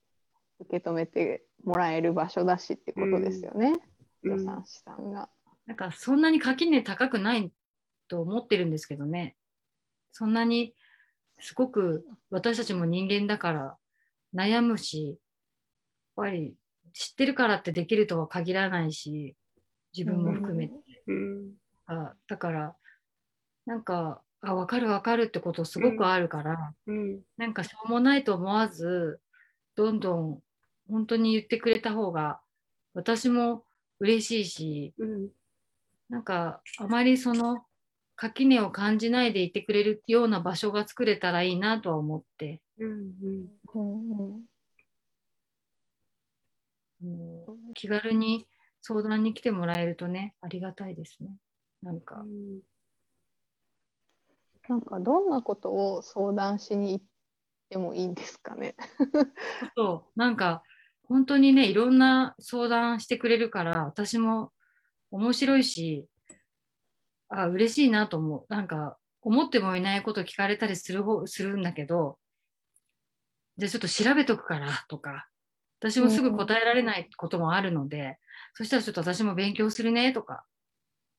[0.60, 3.74] 受け止めてもらえる場所だしってことですよね、
[4.22, 5.28] 助産師さんが。
[5.66, 7.52] なんかそんなに垣根高くない
[8.08, 9.36] と思ってるんですけどね。
[10.12, 10.74] そんなに
[11.40, 13.76] すごく私たちも人間だから
[14.32, 15.16] 悩むし、やっ
[16.14, 16.54] ぱり
[16.96, 19.36] 知ってるからってできるとは限らないし、
[19.94, 20.72] 自分も含めて。
[21.06, 21.52] うん。
[21.84, 22.74] あだから、
[23.66, 27.20] なんか、あ、わかるわかるってことすごくあるから、うん。
[27.36, 29.20] なんかしょうもないと思わず、
[29.74, 30.40] どんどん
[30.88, 32.40] 本当に言ってくれた方が、
[32.94, 33.62] 私も
[34.00, 35.28] 嬉しいし、うん。
[36.08, 37.66] なんかあまりその
[38.14, 42.90] 垣根を感じないでいてくれるような場所が作れたらいいなとは思って、うん。
[42.90, 44.55] うんうんうん
[47.74, 48.46] 気軽に
[48.82, 51.36] 相談に来てもらえるとね、ありがたいですね。
[51.82, 52.24] なんか、
[54.68, 57.04] なんかどんなことを相談しに行っ
[57.70, 58.74] てもいいんですかね。
[59.76, 60.62] そう、なんか
[61.08, 64.52] 本当にね、いろんな相談してくれるから、私も
[65.10, 66.06] 面白いし、
[67.28, 68.46] あ、嬉しいなと思う。
[68.48, 72.18] なんか、思ってもいないこと聞かれたりする方、するんだけど、
[73.56, 75.28] じゃあちょっと調べとくからとか、
[75.80, 78.18] 私もすぐ答えられないこともあるので、
[78.54, 80.44] そしたらちょっと私も勉強するねとか、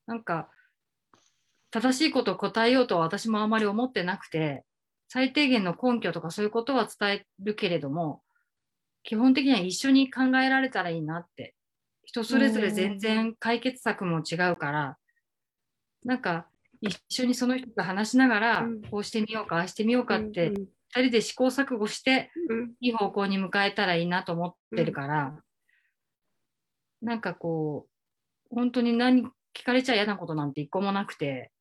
[0.08, 0.50] なんか、
[1.70, 4.63] 正しいことを答えようとは私もあまり思ってなくて、
[5.10, 8.22] 最低限の根拠とかそういうことは伝えるけれども、
[9.04, 11.54] 基本的には一緒に考えられたらいいなって。
[12.04, 14.98] 人それぞれ全然解決策も違うから、
[16.06, 16.48] なんか
[16.80, 20.67] 一緒にその人と話しながらうん、こうしてみようか、ああしてみようかって、うん
[20.98, 22.72] 二人で試行錯誤して、うん。
[22.82, 25.36] いい方向に向かえたらいいなと思ってるから、
[27.02, 27.88] なんかこ
[28.52, 31.52] う、本当に何聞かれちゃ嫌なことなんて一個もなくて、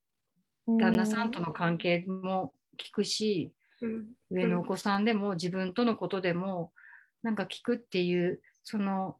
[0.66, 4.07] 旦那さんとの関係も聞くし、うん。
[4.31, 6.72] 上のお子さんでも自分とのことでも
[7.22, 9.16] なんか聞くっていうその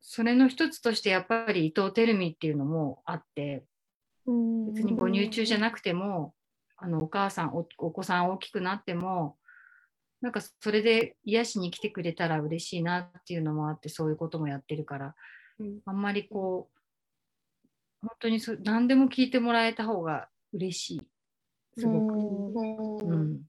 [0.00, 3.64] それの一つとしてやっぱり伊藤輝美っていうのもあって
[4.26, 6.32] 別に母乳中じゃなくても
[6.82, 9.36] あのお母さんおお子さん大きくなっても
[10.20, 15.14] なんかそれで癒しに来てくれたら嬉しいなっていうのもあってそういうこともやってるから。
[15.58, 15.78] うん。
[15.84, 21.02] あんまりこう本当にそ何でも聞いてもらえた方が嬉しい。
[21.78, 22.14] すごく。
[22.14, 23.10] うん。
[23.10, 23.42] うん。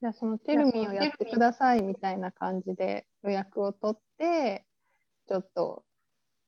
[0.00, 4.64] じゃあそのテルミをやってくださいみたいな感じで予約を取って
[5.28, 5.84] ちょっと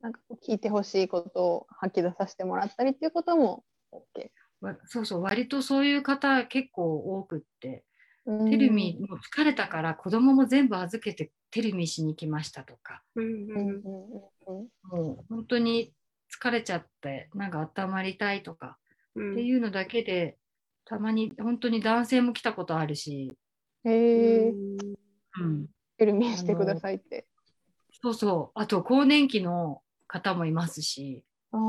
[0.01, 4.31] なんか聞いてほしいことを吐き出させてもらったりっていうことも OK。
[4.63, 7.85] わそうそう割とそういう方結構多くって
[8.25, 13.83] うんテルミもう疲れたから子供も全部預けてテルミしに来ましたとかうん。
[13.83, 14.33] も
[14.93, 15.93] う本当に
[16.33, 18.79] 疲れちゃってなんか温まりたいとか
[19.15, 19.33] うん。
[19.33, 20.39] っていうのだけで
[20.85, 23.33] たまに本当に男性も来たことあるし、
[23.85, 27.27] へえ、うん、テルミしてくださいって。
[28.03, 31.23] そうそうあと更年期の方もいますし
[31.53, 31.61] ああ。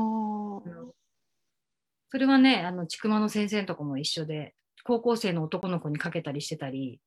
[2.14, 7.00] それはね、あの、ちくまの先生とかも一緒で、高校生の男の子にかけたりしてたり、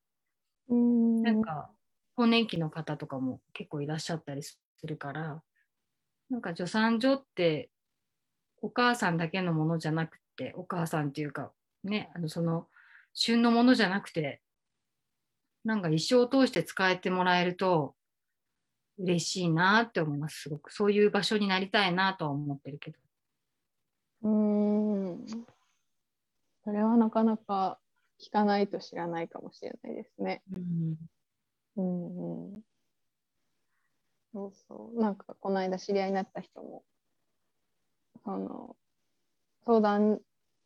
[0.67, 1.71] うんなんか、
[2.17, 5.41] 更年期の方とかも結構いらっしゃったりするから、
[6.29, 7.69] なんか助産所って
[8.61, 11.53] お母さんだけのものじゃなくて、お母さんっていうか、
[11.85, 12.67] ね、あのその
[13.13, 14.41] 旬のものじゃなくて、
[15.63, 17.95] なんか一生を通して使えてもらえると
[18.97, 20.41] 嬉しいなって思います。
[20.41, 20.73] すごく。
[20.73, 23.06] そういう場所になりたいなとは思ってるけど。
[24.27, 25.47] うん。
[26.63, 27.79] それはなかなか
[28.19, 30.43] 聞かないと知らないかもしれないですね。
[30.55, 30.95] うん。
[31.77, 32.61] うんうん。
[34.33, 35.01] そうそう。
[35.01, 36.83] なんか、この間知り合いになった人も、
[38.23, 38.75] その、
[39.65, 40.19] 相談、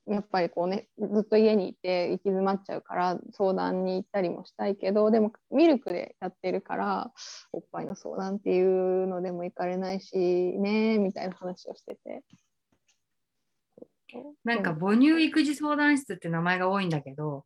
[0.07, 7.13] やっぱりこうね、ずっと家にいて行き詰まっちゃうから、相談に行ったりもしたいけど、でもミルクでやってるから、
[7.53, 12.23] おっぱいの相談っていうのでも行かれないし、ね、みたいな話をしてて。
[14.43, 17.45] なんか母乳育児相談室って名前が多いんだけど、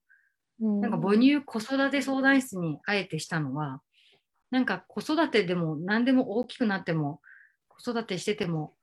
[0.61, 3.81] うん、なんか母乳子育て相談室にあえてしたのは、
[4.51, 7.21] なんか子育てでも何でも大きくなっても、
[7.67, 8.73] 子育てしてても、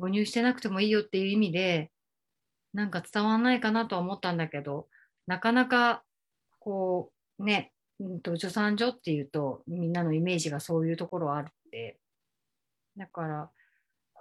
[0.00, 1.90] 母乳してなくてもいいよっていう意味で、
[2.74, 4.88] なんか伝わらないかなとは思ったんだけど、
[5.26, 6.02] なかなか
[6.58, 11.98] こうね、うんと助産所っていうとみんなのイメージがそういうところはあるって、
[12.96, 13.50] だから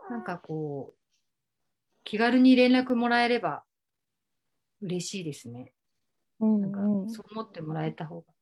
[0.09, 1.00] なんかこう
[2.03, 3.63] 気軽に連絡もらえれば
[4.81, 5.73] 嬉しいですね。
[6.39, 8.33] うんなんかうんそう思ってもらえた方が。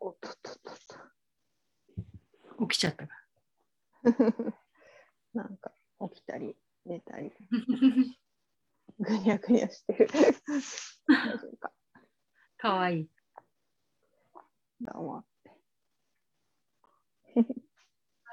[0.00, 3.14] おっとっとっとっ起きちゃったか
[4.04, 4.12] と
[5.34, 5.72] なんか
[6.12, 7.32] 起きたり寝たり
[9.00, 10.18] ぐにゃぐにゃしてるか
[11.68, 11.72] ら。
[12.56, 13.10] かわいい。
[14.80, 15.24] どうも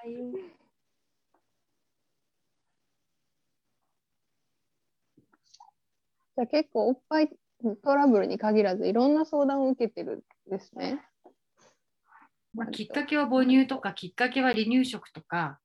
[0.05, 7.29] じゃあ結構おっぱい
[7.83, 11.01] トラブルに限らずいろんな相談を受けてるんですね。
[12.53, 15.59] まあ、きっかけは母乳とか、きっかけは離乳食とか、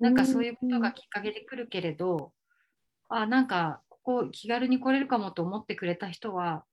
[0.00, 2.32] なんかそういうことがきっかけで来るけれど、
[3.08, 6.64] あ、なんかここ気軽に来れるかもと思ってくれた人は、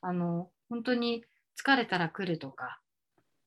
[0.00, 1.24] あの、本当に
[1.60, 2.80] 疲れたら来るとか、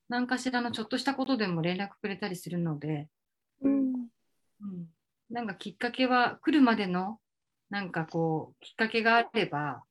[0.09, 3.09] 何かしらのちょっとしたことでも連絡くれたりするので、
[3.61, 3.93] うん
[4.61, 4.87] うん、
[5.29, 7.19] なんかきっかけは来るまでの
[7.69, 9.83] なんかこうきっかけがあれば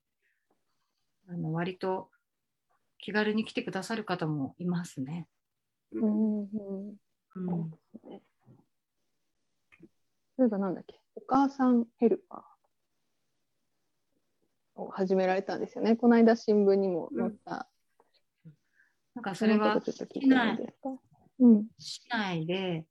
[1.28, 2.08] あの割と
[2.98, 5.28] 気軽に来てくださる方もいますね。
[5.92, 6.48] うんうん
[7.36, 7.70] うん、
[10.38, 10.98] 例えばなんだっけ？
[11.14, 15.96] お母さんヘルパーを始められたんですよね。
[15.96, 17.68] この間新聞にも載った。
[19.16, 20.90] なんかそれはのことちょっと聞いてもいいですか
[21.40, 21.64] うん。
[21.78, 22.84] 市内で、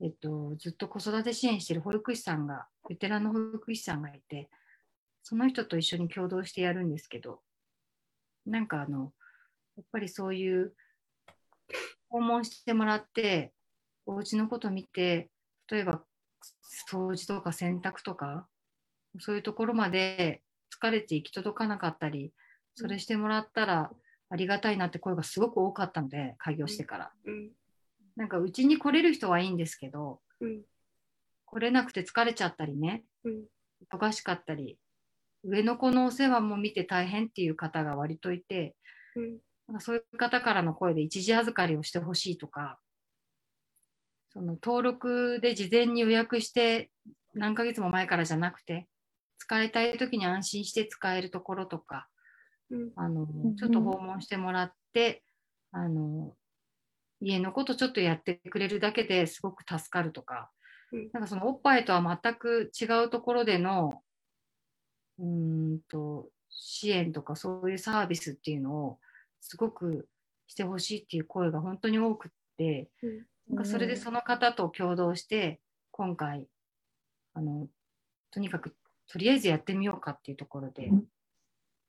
[0.00, 4.48] えっと、ずっと子育て支援している保育士さんがベテランの保育士さんがいて
[5.24, 7.40] その人と一緒に共同してやるんですけど
[8.46, 9.12] なんかあの
[9.76, 10.72] やっぱりそういう
[12.08, 13.52] 訪問してもらって
[14.06, 15.28] お家のこと見て
[15.68, 16.02] 例えば
[16.88, 18.46] 掃除とか洗濯とか
[19.18, 20.42] そういうところまで
[20.80, 22.32] 疲れて行き届かなかったり
[22.74, 23.90] それしてもらったら
[24.30, 27.12] ありがたいなって声がすごく多かったので開業してから。
[27.24, 27.50] うん。
[28.16, 30.62] なんかうちに来れる人はいいんですけど、うん。
[31.46, 33.44] 来れなくて疲れちゃったりね、うん。
[33.92, 34.78] 忙しかったり、
[35.44, 38.74] 上の子のお世話も見て大変っていう方が割といて、
[39.16, 39.38] うん。
[39.68, 42.78] なんかそういう方からの声で一時預かりをしてほしいとか、
[44.30, 46.90] その登録で事前に予約して
[47.34, 48.88] 何ヶ月も前からじゃなくて、
[49.38, 52.13] 使いたい時に安心して使えるところとか、うん
[52.96, 55.22] あのんちょっと訪問してもらって、
[55.72, 56.34] あの
[57.20, 60.50] 家のことちょっとやってくれるだけですごく助かるとか、
[60.92, 61.10] うん。
[61.12, 64.02] なんかそのおっぱいとは全く違うところでの
[65.18, 68.98] うーんと支援とかそういうサービスっていうのを
[69.40, 70.08] すごく
[70.46, 72.88] してほしいっていう声が本当に多くって、
[73.48, 76.46] なんかそれでその方と共同して今回
[77.34, 77.68] あの
[78.30, 78.74] とにかく
[79.06, 80.90] とりあえずやってみようかっていうところで、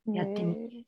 [0.07, 0.85] やってみみ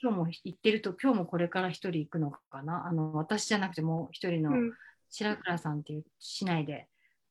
[0.00, 2.86] 今日も行ってると今日もこれから一人行くのかな？
[2.86, 4.72] あの私じゃなくてもう一人のうん。
[5.10, 6.88] 白倉さんっていう市内で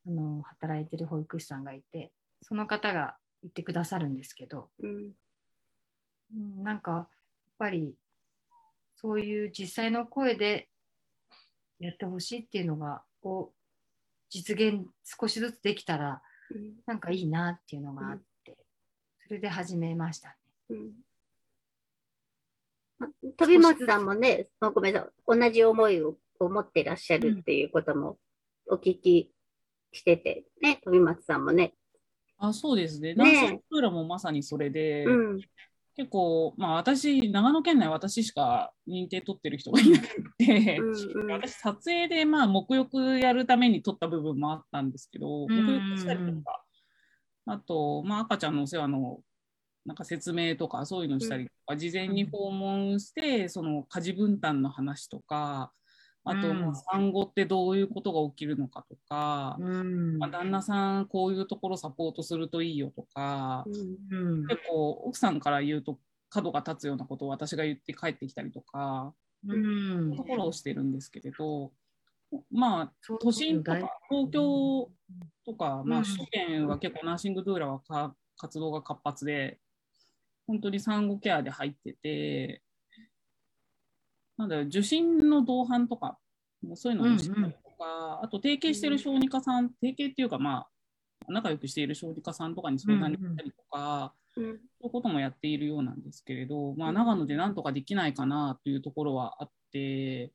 [0.08, 5.12] あの働いてる保育士さんがいてその方が行ってくださるんですけど、うん。
[6.34, 7.08] うん、なんかやっ
[7.60, 7.94] ぱり
[8.96, 10.70] そういう実際の声で
[11.80, 13.56] やってほしいっていうのがこう
[14.30, 16.22] 実現少しずつできたら
[16.52, 16.76] うん。
[16.86, 18.56] なんかいいなっていうのがあって、
[19.28, 20.36] それで始めましたね。
[20.70, 20.78] うん。
[20.78, 21.13] あ
[23.38, 28.18] 飛松さんもね、あごめんなさい、同じ思いをを持ってらっしゃるっていうことも
[28.70, 29.32] お聞き
[29.92, 31.74] してて、ね、飛松さんもね。
[32.38, 33.14] あそうですね。
[33.14, 35.42] ねダンスクールもまさにそれで、うん。
[35.96, 46.64] 結構、まあ私、長野県内私しか認定取ってる人がいなくて、うんうん私、撮影でまあ沐浴やるために撮った部分もあったんですけど、ん沐浴したりとか、
[47.46, 49.20] あと、まあ赤ちゃんのお世話の
[49.86, 55.72] なんか説明とかそういうのしたりとか、事前に訪問して、その家事分担の話とか、
[56.26, 56.48] あと、
[56.94, 60.18] 産後ってどういうことが起きるのかとか、うん。
[60.20, 63.66] まあ、旦那さんこういうところサポートするといいよとか、
[64.12, 64.48] うん。
[64.48, 69.14] 結構奥さんから言うと角が立つようなことを私が言って帰ってきたりとか、
[69.46, 70.16] うん。
[70.16, 71.74] ところをしてるんですけれど、
[72.50, 73.78] まあ都心とか
[74.10, 74.90] 東京
[75.46, 76.06] とか、まあ、うん。
[76.06, 79.60] 首都圏は結構ナーシングドゥーラはか活動が活発で、
[80.48, 82.62] 本当に産後ケアで入ってて、
[84.38, 86.18] なんだろう受診の同伴とか、
[86.62, 90.68] もうそういうのもしたりとか、あと提携してる小児科さん、提携っていうか、ま
[91.28, 100.30] あ、仲良くしている小児科さんとかに相談に行ったりとか、うんそういうこともやっているようなんですけれど、まあ、長野でなんとかできないかなというところはあって、っ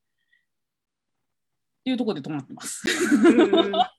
[1.85, 2.85] ていうところで止まってます。
[2.89, 3.73] うん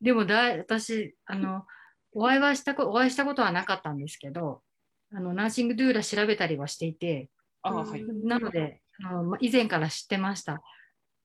[0.00, 1.66] でもだい私あの
[2.12, 4.62] お会いはしたこお会いしたことはなかったんですけど
[5.12, 7.28] あのナーシングドゥーラ調べたりはしていて
[7.62, 8.04] あはい。
[8.24, 10.62] なのであのま以前から知ってました。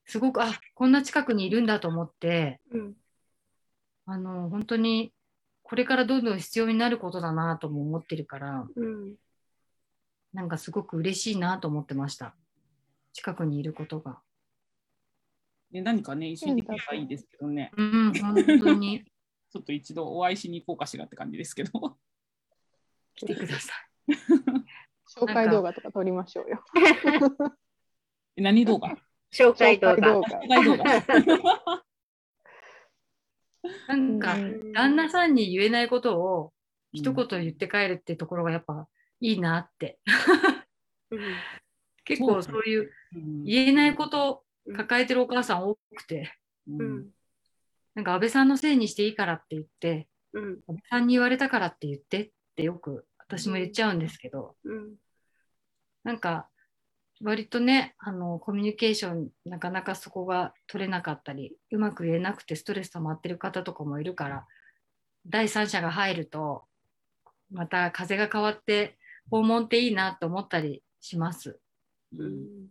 [0.06, 2.94] すごくあこんな近くにいるんだと思ってうん。
[4.06, 5.14] あの本当に
[5.62, 9.16] これからどんどん必要になることだなとも思ってるからうん。
[10.34, 12.36] なんかすごく嬉しいなと思ってました。
[13.14, 14.20] 近くにいることが。
[15.72, 19.04] ね、何かね、一緒にできればいいですけどね、うん本当に。
[19.52, 21.98] ちょっと一度お会いしに行こうかしらって感じですけど。
[23.16, 23.74] 来てくださ
[25.16, 26.64] 紹介動画とか撮りましょうよ。
[28.36, 28.98] え何動画？
[29.32, 30.22] 紹介動画。
[30.22, 30.96] 紹介動画。
[30.98, 31.04] い
[33.88, 36.54] なんかうん旦那さんに言えないことを
[36.92, 38.88] 一うん言言って帰るってところがやっぱ
[39.20, 40.00] いいなって。
[41.12, 41.20] うん。
[42.04, 44.44] 結構そういううん言えないことを
[44.76, 46.34] 抱えてるお母さん多くて。
[46.68, 46.98] ううん。
[47.00, 47.10] ん
[47.96, 50.44] なんか安倍さんのせいにしていいからって言ってうん。
[50.68, 52.22] 安倍さんに言われたからって言って。
[52.24, 54.56] ってよく私も言っちゃうんですけど。
[54.64, 54.96] うん。
[56.04, 56.50] なんか
[57.22, 64.46] 割とねあのコミュニケーションなかなかそこが取れなかったりうまく言えなくてストレス溜まってる方とかもいるから
[65.26, 66.64] 第三者が入ると
[67.52, 68.98] また風が変わって
[69.30, 71.60] 訪問っていいなと思ったりします。
[72.18, 72.68] うん。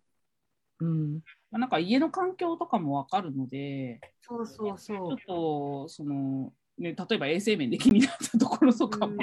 [0.81, 1.21] うん、
[1.51, 9.19] まあなんか家の環境とかもわかるので、そうそうそちょっとその、ね、例えば衛生面で気になったところとかもうん。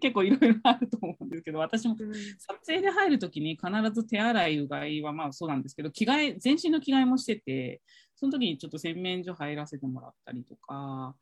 [0.00, 2.14] 結構いろいろあると思うんですけど、私もうん。
[2.14, 7.82] 撮影で入るときに必ず手洗い、うがいはまあそうなんですけど、着替え、全身の着替えもしてて、
[8.14, 11.16] その時にちょっと洗面所入らせてもらったりとか、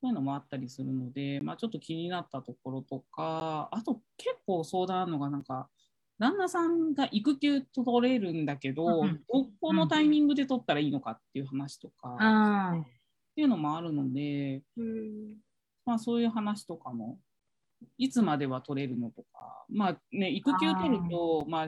[0.00, 5.68] そういうのもあったりするので、まあ、ちょっと気になったところとか、あと結構相談あるのが、なんか、
[6.18, 9.20] 旦那さんが育休取れるんだけど、うん
[9.62, 12.84] のタイミングで取ったらいいのかっていう話とか、
[13.32, 15.36] っあていうのもあるので、うん。
[15.86, 17.18] まあ、そういう話とかも、
[17.98, 21.66] いつまでは取れるのとか、まあね、育休取ると、まあ、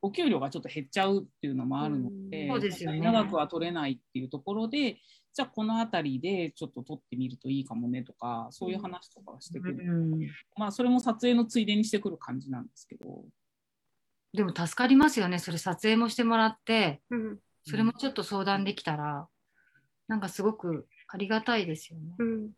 [0.00, 3.00] お給料がちょっと減っちゃうっていうのもあるので、ですよね。
[3.00, 4.98] 長くは取れないっていうところで、
[5.32, 9.84] じゃあこの辺りでちょっと取ってみるといいかもねとか、そういう話とかはしてくる。
[9.84, 10.20] うん、
[10.56, 13.24] まあ、それも撮影のついでにしてくる感じなんですけど、
[14.32, 15.38] でも助かりますよね。
[15.38, 17.38] それ撮影もしてもらってうん。
[17.66, 19.26] それもちょっと相談できたら
[20.08, 22.14] なんかすごくありがたいですよね。
[22.18, 22.50] うん。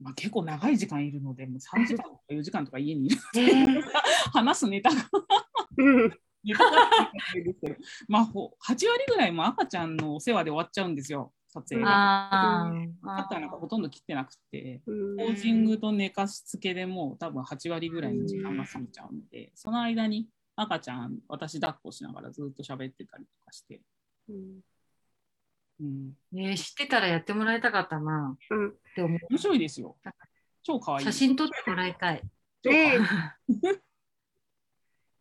[0.00, 3.82] まあ、結構長い時間いるので、もう3時間とか4時間とか家にいるえー
[4.32, 4.96] 話すネタが。
[4.96, 11.90] がないですけど、まあ、ほ8割ぐらいも赤ちゃんのお世話で終わっちゃうんですよ、撮影が。
[11.90, 12.70] あ
[13.02, 15.16] カッターなんかほとんど切ってなくて、うん。
[15.16, 23.80] ポージングと寝かしつけでもう多分8割ぐらいの時間が過ぎちゃうので、その間に赤ちゃん、私抱っこしながらずっと喋ってたりとかして、
[24.28, 24.60] うん
[25.80, 29.96] うん、ーえー知ってたらやってもらいたかったなうんって思う面白いですよ。
[30.62, 31.04] 超可愛い。
[31.04, 32.22] 写真撮ってもらいたい。
[32.64, 32.98] ねえ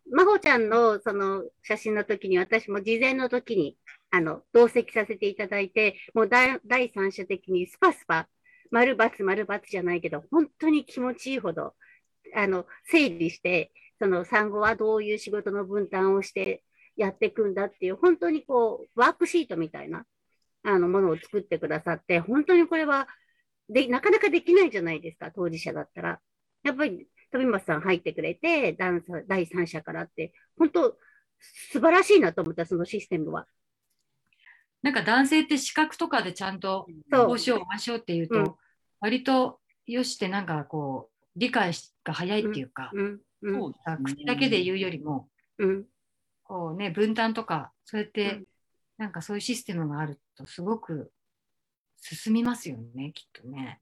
[0.09, 3.77] 真帆ちゃんのその写真の時に私も事前の時に
[4.09, 8.27] あの同席させていただいて、もう第第三者的にスパスパ、
[8.71, 11.75] 丸×丸×じゃないけど、本当に気持ちいいほど
[12.35, 16.63] あの整理して、その産後はどういう仕事の分担をして
[16.95, 20.05] やっていくんだっていう、本当にこうワークシートみたいな
[20.63, 23.07] あのものを作ってくださって、本当にこれは
[23.69, 26.19] でなかなかできないじゃないですか、当事者だったら。
[26.63, 30.97] やっぱり飛松さん入ってくれて、ダンサ第三者からって、本当、
[31.39, 33.45] 素晴らしいなと思った、そのシステムは。
[34.81, 37.39] なんか男性って資格とかでちゃんとこう。
[37.39, 38.55] しよう、ああしようっていうと、うん。
[39.01, 45.85] 割とよしってなんかこう、理解が早いっていうか、うんうん口だけで言うよりも、うん。
[46.43, 48.45] こうね、分担とか、そうやって、うん
[48.97, 51.11] なんかそういうシステムがあると、すごく
[52.01, 53.79] 進みますよね、きっとね。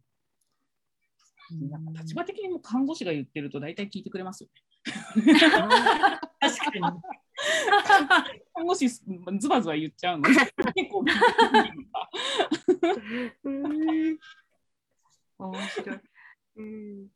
[1.70, 5.36] なんか立場的にも看護師が言ってると大体聞いてくれますよね。
[6.40, 6.82] 確かに。
[8.56, 9.04] 看護師ズ
[9.50, 10.36] バズバ言っちゃうので
[10.74, 12.10] 結構聞いてくれるのか
[13.44, 14.18] うん
[15.38, 16.00] 面白い。
[16.56, 17.15] うん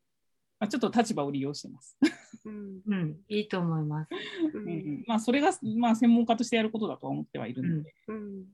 [0.59, 1.97] まあちょっと立場を利用してます。
[2.45, 2.81] うん。
[2.85, 4.09] うん、いいと思います。
[4.53, 4.67] ううん。
[4.67, 7.93] んまあそれが、まあ、専門家としてやることだとは思ってはいるので。
[8.07, 8.45] うん。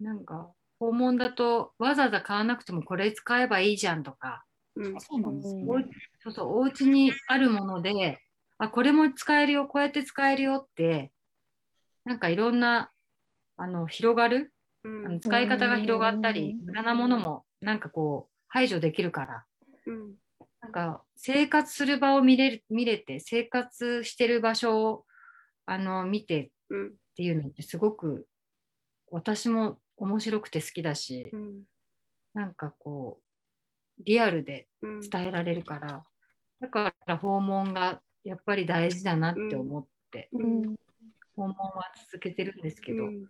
[0.00, 4.96] なんか、訪問だと、わざわざ買わなくてもこれ使えばいいじゃんとか、うん。
[4.96, 5.64] あそうなんですね。
[6.22, 8.18] そうそう、お家にあるもので、
[8.58, 11.12] あ、これも使えるよ、こうやって使えるよって、
[12.04, 12.90] なんかいろんな、
[13.56, 14.52] あの、広がる、
[14.84, 16.66] うあのん使い方が広がったり、うん。
[16.66, 19.44] 無駄なものも、なんかこう、排除できるから、
[19.86, 20.14] うん
[20.66, 25.04] なんか、生活する場を見れる、見れて、生活してる場所を、
[25.64, 26.88] あの、見てうん。
[26.88, 28.26] っていうのってすごく、
[29.12, 31.62] 私も面白くて好きだし、うん。
[32.34, 33.20] なんかこ
[34.00, 35.00] う、リアルでうん。
[35.00, 36.04] 伝えられるから、
[36.60, 40.62] だから訪問がやっぱり大事だなって思って、うん。
[41.36, 43.26] 訪問は続けてるんですけど、うん。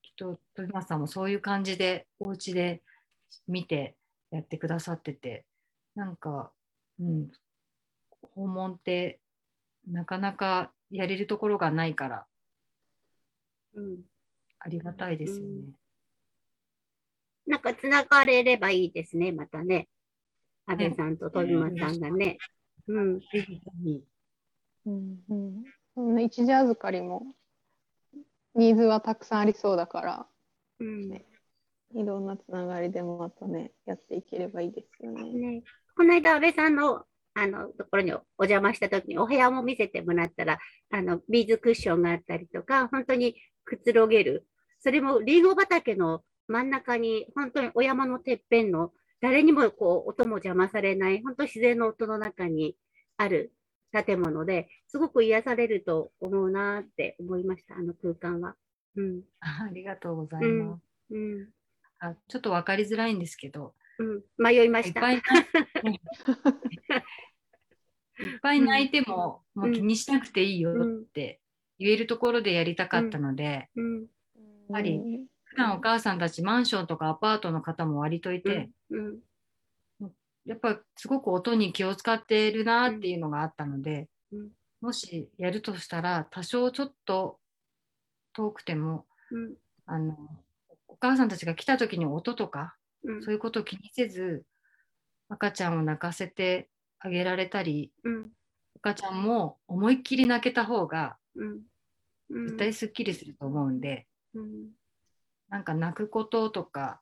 [0.00, 2.84] きっと鳥松さんもそういう感じでお家で
[3.48, 3.96] 見て
[4.30, 5.44] やってくださってて、
[5.96, 6.52] なんか、
[7.00, 7.30] うん、
[8.34, 9.18] 訪問って
[9.88, 12.26] なかなかやれるところがないから
[13.74, 13.98] うん
[14.60, 15.72] ありがたいですよね。
[17.46, 19.86] なんかつながれればいいですね、またね。
[20.66, 22.38] 安倍さんと鳥松さんがね。
[22.88, 23.20] うん。
[24.86, 27.22] うんうんそんな一時預かりも
[28.54, 30.26] ニーズはたくさんありそうだから
[30.80, 31.12] うん。
[31.94, 35.32] いろんなつながりでまたねやっていければいいですよね。
[35.32, 35.62] ね、
[35.96, 37.04] この間、安倍さんの
[37.38, 40.58] あのところにお邪魔したときに、お部屋も見せてもらったら、
[40.90, 44.46] あのビーズクッションがあったりとか、本当にくつろげる、
[44.80, 52.76] それもリンゴ畑の真ん中に、本当にお山のてっぺんの、誰にもこう音も邪魔されない、本当自然の音の中に
[53.16, 53.52] ある
[53.92, 58.54] 建物ですごく癒されると思うなって思いました、あの空間は。
[58.96, 59.22] うん。
[59.40, 61.14] あありがとうございます。
[61.14, 61.48] うん。
[61.98, 64.22] あちょっと分かりづらいんですけど、うん。
[64.38, 65.12] 迷いました。
[65.12, 65.20] いっ
[68.40, 71.40] ぱい泣いても、んもう気にしなくていいよって
[71.78, 74.02] 言えるところでやりたかったので、うん。
[74.02, 74.08] や
[74.72, 75.00] ぱり
[75.44, 79.18] 普段お母さんたちマンションとかアパートの方も割といて、うん。
[80.44, 84.48] やっぱりすごく音に気を使っているなっていうのがあったので、うん
[84.82, 87.38] もしやるとしたら多少ちょっと
[88.34, 89.54] 遠くてもうん。
[89.86, 90.16] あの
[90.88, 92.76] お母さんたちが来た時に音とか
[93.06, 93.22] うん。
[93.22, 94.44] そういうことを気にせず
[95.28, 98.30] 赤ちゃんを泣かせてあげられたりうん。
[98.76, 101.60] 赤ちゃんも思いっきり泣けた方がうん。
[102.30, 102.46] うん。
[102.46, 104.68] 絶対すっきりすると思うんで、うん。
[105.48, 107.00] なんか泣くこととか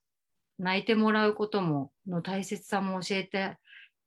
[0.59, 3.57] 泣いてもらうこともの大切さも教えて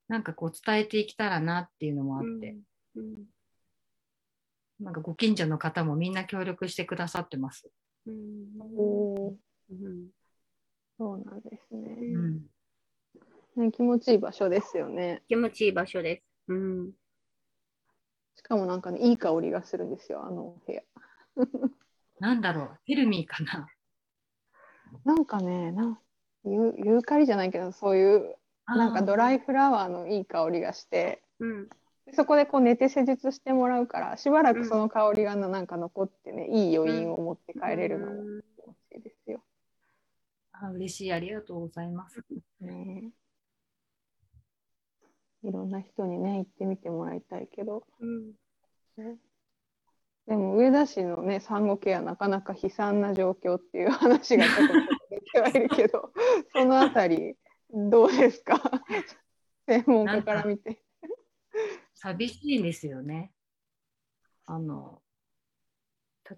[0.08, 2.56] なんかこう伝えていけたらなっていうのもあって、
[2.96, 3.24] うん。
[4.80, 7.68] なんかご近所の方もみんな協力してくださってます。
[8.06, 8.46] うん。
[9.70, 10.08] うん。
[10.98, 12.40] そうなんですねうん、
[13.56, 13.70] ね。
[13.72, 15.22] 気持ちいい場所ですよね。
[15.28, 16.52] 気持ちいい場所です。
[16.52, 16.90] うん。
[18.34, 20.82] しかもなんかね、いい香りがするんですよ、あのお部屋。
[22.20, 23.68] なんだろう、ヘルミーかな。
[25.04, 26.00] なんかね、な
[26.44, 28.36] ユユーカリじゃないけど、そういう
[28.66, 29.36] なんかドライ。
[29.36, 31.68] イフラワーのいい香りがして、うん。
[32.14, 39.42] そこでこう寝て施術してもらうから、しばらくその香りがななんか残ってね、いい余韻を持って帰れるのもうん気持ちいいですよ。
[40.60, 42.24] あ嬉しい、ありがとうございます。
[42.60, 43.12] ね
[45.44, 48.32] いろんな人にね、行ってみてもらいたいけど、うん。
[50.26, 54.74] でも上田市のね、産後ケア、なかなか悲惨な状況っていう話がちょっと
[55.10, 56.12] 出てはいるけど、
[56.52, 57.36] そのあたり、
[57.70, 58.60] どうですか？
[59.66, 60.82] 専門家から見て。
[61.94, 63.32] 寂しいんですよね。
[64.44, 65.02] あの、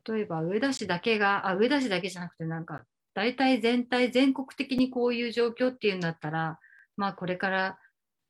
[0.06, 2.84] 例えば上田市だけが、あ、上田市だけじゃなくて、なんか、
[3.20, 6.58] 大体全体、全国的にこういう状況っていうんだったら、
[6.96, 7.78] まあこれから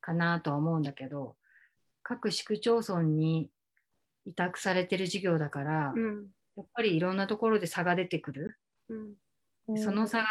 [0.01, 1.37] かなとは思うんだけど、
[2.03, 3.53] 各市区町村に
[4.27, 6.27] 委託されてる事業だから、うん。
[6.57, 8.59] やっぱりいろんなところで差が出てくる。
[9.69, 9.79] うん。
[9.79, 10.27] その差が、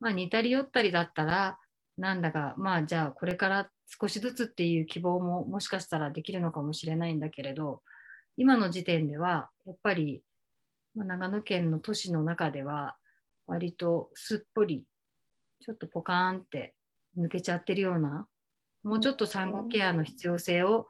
[0.00, 1.58] まあ似たり寄ったりだったら、
[1.96, 7.80] なんだか、まあじゃあこれから少しずつっていう希望ももしかしたらできるのかもしれないんだけれど、
[8.36, 10.22] 今の時点ではやっぱり
[10.94, 12.96] まあ、長野県の都市の中では
[13.46, 14.84] 割とすっぽり
[15.60, 16.74] ちょっとポカーンって
[17.18, 18.26] 抜けちゃってるような
[18.82, 20.86] もうちょっと産後ケアの必要性を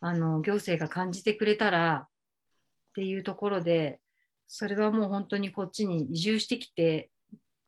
[0.00, 2.08] あの行政が感じてくれたらっ
[2.94, 4.00] ていうところで
[4.46, 7.10] それはもう本当にこっちに移住してきて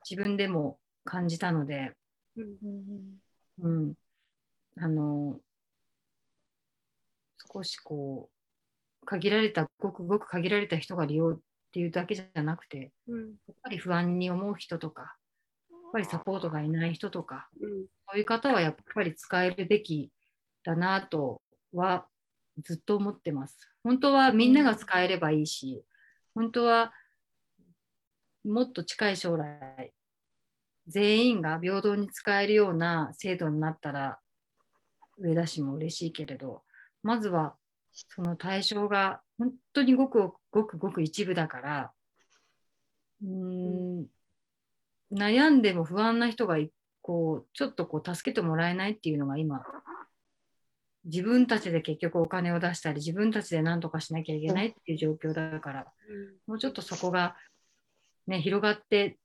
[0.09, 1.93] 自分でも感じたので、
[2.37, 3.95] うん、
[4.79, 5.39] あの
[7.53, 8.29] 少しこ
[9.03, 11.39] う限られたごくごく限られた人が利用
[11.77, 17.71] っていうだけじゃなくてうんやっぱり不安に思う人とかやっぱりサポートがいない人とかうん
[18.09, 20.11] そういう方はやっぱり使えるべき
[20.65, 21.43] だなと
[21.75, 22.07] は
[22.65, 23.59] ずっと思ってます。
[23.85, 25.85] 本当はみんなが使えればいいし、
[26.35, 26.93] 本当は
[28.45, 29.93] もっと近い将来、
[30.87, 34.19] 全員が平等に使えるような制度になったら、
[35.19, 36.63] 上田市も嬉しいけれど、
[37.03, 37.57] まずは
[37.93, 41.93] その対象が本当にごくごくごく一部だから、
[43.23, 44.07] うーん、
[45.13, 46.71] 悩んでも不安な人がい
[47.03, 49.63] こうちょっとこう助けてもらえないっていうのが今
[51.05, 55.87] 自分たちで結局お金を出したり自分たちで何とかしなきゃいけないっていう状況だから
[56.49, 57.37] もうちょっとそこが、
[58.27, 59.19] ね、広がって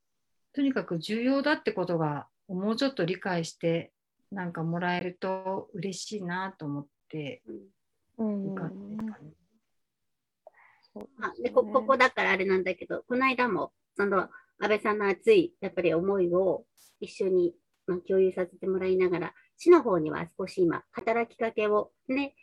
[0.54, 3.90] とにかく重要だってことがもうちょっと理解して
[4.30, 9.41] なんかもらえると嬉しいなと思ってうん。
[10.94, 14.28] そうあでこここだからあれなんだけど、この間も、その、
[14.58, 16.64] 安倍さんの熱い、やっぱり思いを
[17.00, 17.54] 一緒に、
[17.86, 22.34] まあ、共有させてもらいながら、市の方には少し今、働きかけをね、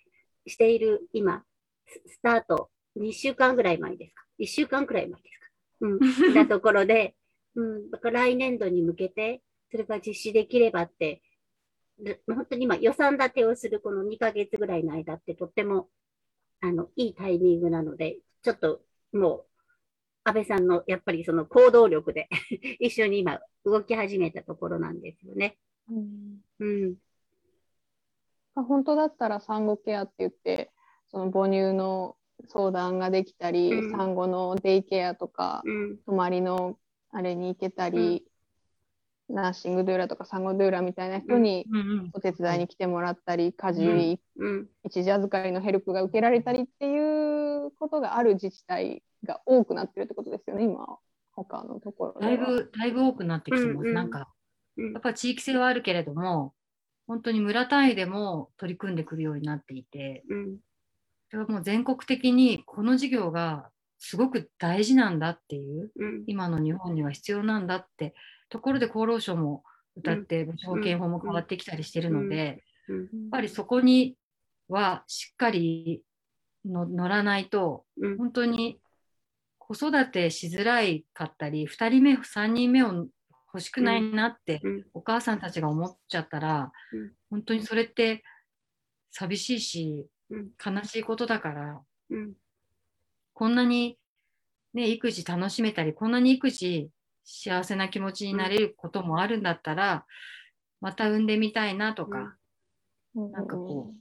[0.47, 1.43] している、今、
[1.87, 5.45] ススタート、2週間ぐらい前ですか ?1 週間くらい前ですか？
[5.81, 7.15] うん、したところで、
[7.55, 9.41] うん、だから来年度に向けて、
[9.71, 11.21] それが実施できればって、
[11.99, 15.89] で本当に今予算立てをするこの2ヶ月ぐらいの間ってとっても
[16.61, 18.81] あのいいタイミングなので、ちょっと
[19.13, 19.45] もう
[20.23, 22.29] 安倍さんのやっぱりその行動力で
[22.79, 25.57] 一緒に今動き始めたところなんですよね。
[25.89, 26.95] うんうん。
[28.55, 30.71] まあ本当だったら産後ケアって言って
[31.09, 32.15] その母乳の
[32.47, 35.97] 相談ができたり、うん産後のデイケアとか、うん。
[36.05, 36.77] 泊まりの
[37.11, 38.23] あれに行けたり、
[39.33, 41.65] ナーシングドゥーラとか産後ドゥーラみたいな人に
[42.13, 44.67] お手伝いに来てもらったり、家事、うん。
[44.83, 50.99] 一時預かりのヘルプが受けられたりっていうことがある自治体が多くなってるってことですよね、今、
[51.31, 52.21] 他のところ。
[52.21, 53.77] だいぶだいぶ多くなってきてます。
[53.79, 54.29] うんうんなんか
[54.77, 56.53] うんやっぱ地域性はあるけれども
[57.05, 60.57] 本当に村単位でも取り組んでくるようになっていてうん。
[61.29, 63.69] それはもう全国的にこの事業が
[63.99, 66.23] すごく大事なんだっていううん。
[66.27, 68.13] 今の日本には必要なんだって
[68.49, 69.63] ところで厚労省も
[69.95, 72.97] 歌って保険法も変わってきたりしてるので、うん。
[72.97, 74.15] やっぱりそこに
[74.67, 76.03] はしっかり
[76.65, 78.17] の乗らないとうん。
[78.17, 78.79] 本当に
[79.57, 83.07] 子育てしづらいかったり2人目3人目を
[83.53, 84.85] 欲しくないなって、うん。
[84.93, 88.23] お母さんたちが思っちゃったら、うん本当にそれって
[89.11, 90.49] 寂しいしうん。
[90.63, 92.33] 悲しいことだからうん。
[93.33, 93.97] こんなに、
[94.73, 96.89] ね、育児楽しめたりこんなに育児
[97.31, 100.05] 幸せな気持ちになれることもあるんだったら、
[100.81, 102.35] また産んでみたいなとか、
[103.15, 103.31] うん。
[103.31, 103.93] なんかこ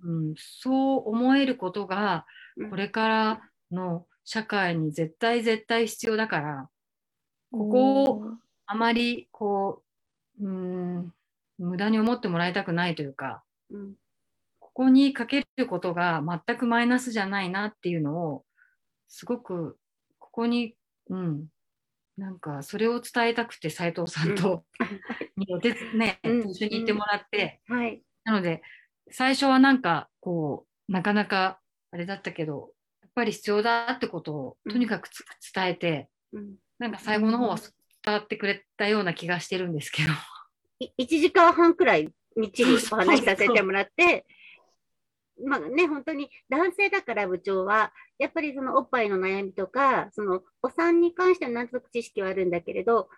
[0.00, 2.24] うん、そう思えることが
[2.56, 2.70] うん。
[2.70, 3.40] これから
[3.72, 6.68] の社会に絶対絶対必要だから
[7.50, 8.22] ここを
[8.66, 9.82] あまりこ
[10.40, 11.12] う、うん、
[11.58, 13.94] 無駄に思ってもらいたくないというかうん。
[14.60, 18.44] ここにかけることが全くマイナスじゃないなっていうのを
[19.08, 19.76] すごく
[20.20, 20.74] ここに、
[21.10, 21.46] うん、
[22.18, 24.84] なんかそれを伝えたくて斉藤さんと、う
[25.40, 25.44] ん。
[26.50, 28.02] 一緒に行ってもらって、はい。
[28.24, 28.60] なので
[29.10, 31.60] 最初はなんかこうなかなか
[31.92, 36.56] あれだったけどやっぱり必要だってことをうんとにかくつ伝えて、うん。
[36.80, 37.56] なんか最後の方は
[38.04, 40.10] 伝わってくれたような気がしてるんですけど。
[40.80, 44.26] い1時間半くらいみっちりお話しさせてもらって、
[45.44, 53.08] まあね、本当に男性だから部長は、やっぱりそのおっぱいの悩みとか、そのお産に関してのなんとなく知識はあるんだけれど、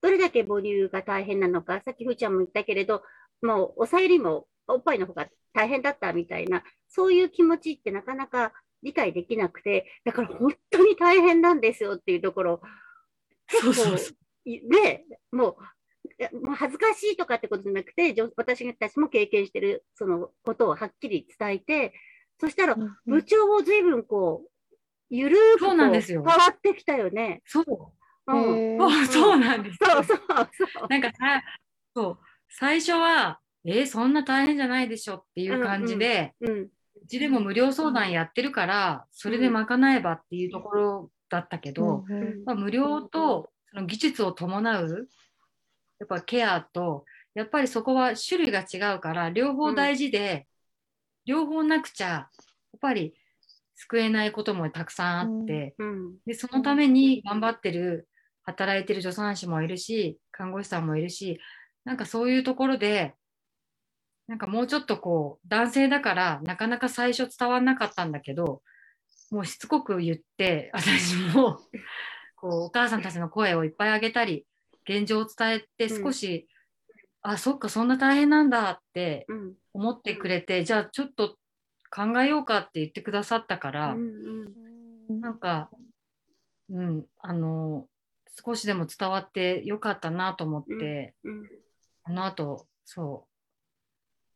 [0.00, 3.02] どれだけ母乳が大変なのか、さっきふーちゃんも言ったけれど、
[3.42, 8.52] もうおさゆりもおっぱいの方が大変だったみたいな、そういう気持ちってなかなか
[8.82, 12.60] 理解できなくて、だから本当に大変なんですよっていうところ、
[13.48, 14.16] そうそうそう。
[14.44, 15.56] いで、もう、
[16.20, 21.92] いやもう恥ずかしいとかってことじゃなくて、私たちも経験してるそのことをはっきり伝えて、
[22.40, 24.50] そしたら部長も随分こう、
[25.10, 26.24] ゆるーくこそうなんですよ。
[26.26, 27.42] 変わってきたよね。
[27.46, 27.64] そう。
[28.30, 29.78] うん、そうそうなんです。
[29.82, 30.18] よそうそう
[30.74, 30.88] そう。
[30.88, 31.42] なんかさ
[31.94, 32.18] そう。
[32.50, 36.70] 最初はえーそんな大変じゃないでしょっていう感じで、うん、う
[37.08, 42.44] ちでも無料相談やってるからそれで賄えばっていうところだったけど、うん。
[42.44, 45.08] まあ、無料とその技術を伴う
[46.00, 50.46] やっぱケアとやっぱりそこは種類が違うから両方大事で、
[51.24, 52.28] 両方なくちゃや
[52.76, 53.14] っぱり
[53.76, 56.16] 救えないこともたくさんあって、うん。
[56.26, 58.08] でそのために頑張ってる
[58.42, 61.38] 働いてる助産師もいるし看護師さんもいるし
[61.84, 63.14] なんかそういうところで
[64.26, 68.62] なんかもうちょっとこう男性だからなかなか最初伝わんなかったんだけど
[69.30, 71.58] もうしつこく言って私も
[72.36, 74.46] こうお母さんたちの声をいっぱいあげたり
[74.88, 76.48] 現状を伝えて少し、
[77.20, 79.54] あそっかそんな大変なんだってうん。
[79.74, 81.36] 思ってくれてじゃあちょっと
[81.90, 83.92] 考えようかって言ってくださったから。
[83.94, 84.68] うん
[85.20, 85.70] なんか、
[86.68, 87.86] うん、あの、
[88.44, 91.48] 少しでも伝わってよかったなと思って、うん。
[92.04, 93.26] あの後、そ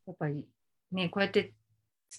[0.06, 0.48] う、やっぱり
[0.90, 1.52] ね、こうやって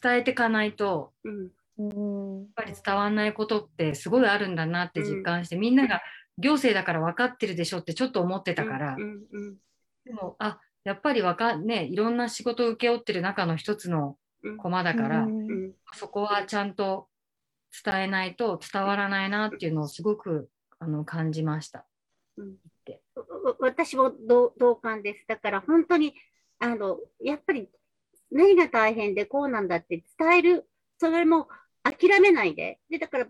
[0.02, 1.52] 伝えていかないと、うん。
[1.76, 6.02] うんやっぱり伝わんないことってすごいあるんだなって実感して、みんなが
[6.38, 9.56] 行政だから分かってるでしょってちょっと思ってたから、うんうん
[10.06, 17.08] でも、あ、やっぱりわかんね、いろんな仕事を請け負ってる中の一つのうん駒だから、うんうんそこはちゃんと
[17.86, 21.86] 伝えないと伝わらないなっていうのをすごくあの感じました。
[22.36, 25.26] わ私も同同感です。
[25.28, 26.14] だから本当に、
[26.60, 27.70] あの、やっぱり
[28.32, 30.68] 何が大変でこうなんだって伝える、
[31.00, 31.48] それも
[31.84, 32.80] 諦めないで。
[32.90, 33.28] で、だから、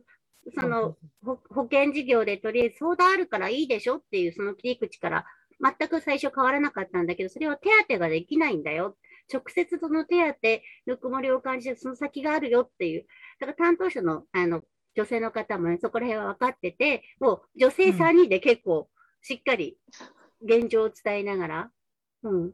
[0.60, 5.26] その、保保険事業でとりあえず相談あるからいいでしょっていうその切り口から
[5.62, 8.98] 全く最初変わらなかったんだけど、それは手当ができないんだよ。
[9.32, 13.06] 直接その手当、ぬくもりを感じてその先があるよっていう。
[13.40, 14.64] だから担当者のあの
[14.96, 18.90] 女性の方もね、そこら辺は分かってて、もう女性3人で結構
[19.22, 19.78] しっかり
[20.44, 21.72] 現状を伝えながら、
[22.24, 22.52] うん。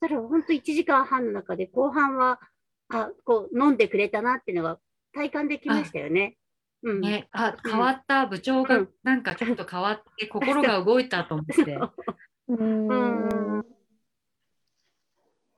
[0.00, 2.40] それは本当1時間半の中で後半は、
[2.88, 4.78] あ、こう飲んでくれたなっていうのが
[5.14, 6.36] 体感できましたよね。
[6.82, 7.00] うん。
[7.00, 11.78] ね、あ、うん変わった部長がうんなんかちょっと変わって心が動いたと思って。
[12.48, 13.66] うんうん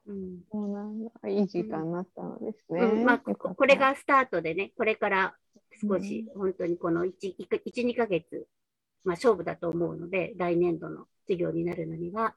[0.07, 1.29] うんそうなんだ。
[1.29, 2.81] いい時間になったのですね。
[2.83, 5.35] うんまあ、ここれがスタートでね、これから
[5.81, 8.47] 少し、本当にこの1、1 2ヶ月、
[9.03, 12.35] まあ、勝負だと思うので、来年度の授業になるのには。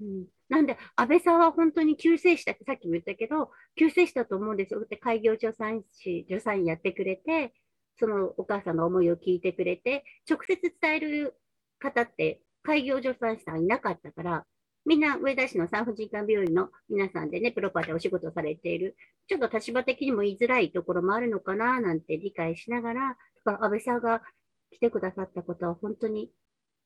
[0.00, 4.78] うん、なんで、安倍さんは本当に救世主だってさっきも言ったけど、救世主だと思うんですよ。
[4.80, 7.52] だって開業助産師、助産院やってくれて、
[7.98, 11.34] そのお母さんの思いを聞いてくれて、直接伝える
[11.78, 14.46] 方って開業助産師さんいなかったから、
[14.84, 18.96] みんな上田市の産婦人科病院の皆さんでね、プロパーでお仕事されている
[19.28, 24.22] ちょっと立場的にも言いづらいところもあるのかななんて理解しながら、安倍さんが
[24.70, 26.30] 来てくださったことは本当に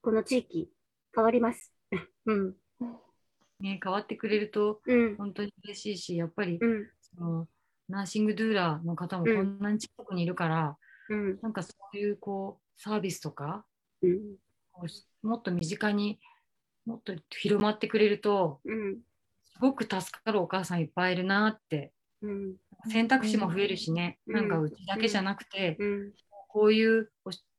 [0.01, 0.69] この地域
[1.15, 1.73] 変わります。
[2.27, 2.57] うん。
[3.61, 5.17] ね、変わってくれるとうん。
[5.17, 6.91] 本当に嬉しいし、やっぱりうん。
[7.01, 7.49] その
[7.89, 10.77] ナーシングドゥーラーの方もこんなに近くにいるから、
[11.09, 11.39] うん。
[11.43, 13.65] なんかそういうこうサービスとか、
[14.03, 14.21] うん。
[15.23, 16.19] もっと身近に
[16.87, 18.99] もっと広まってくれると、うん。
[19.45, 21.93] すごく助かるお母さんいっぱいいるなって、
[22.23, 22.55] うん。
[22.91, 26.13] 選択肢も増えるしね、うんなんかうちだけじゃなくて、うん。
[26.49, 27.11] こういう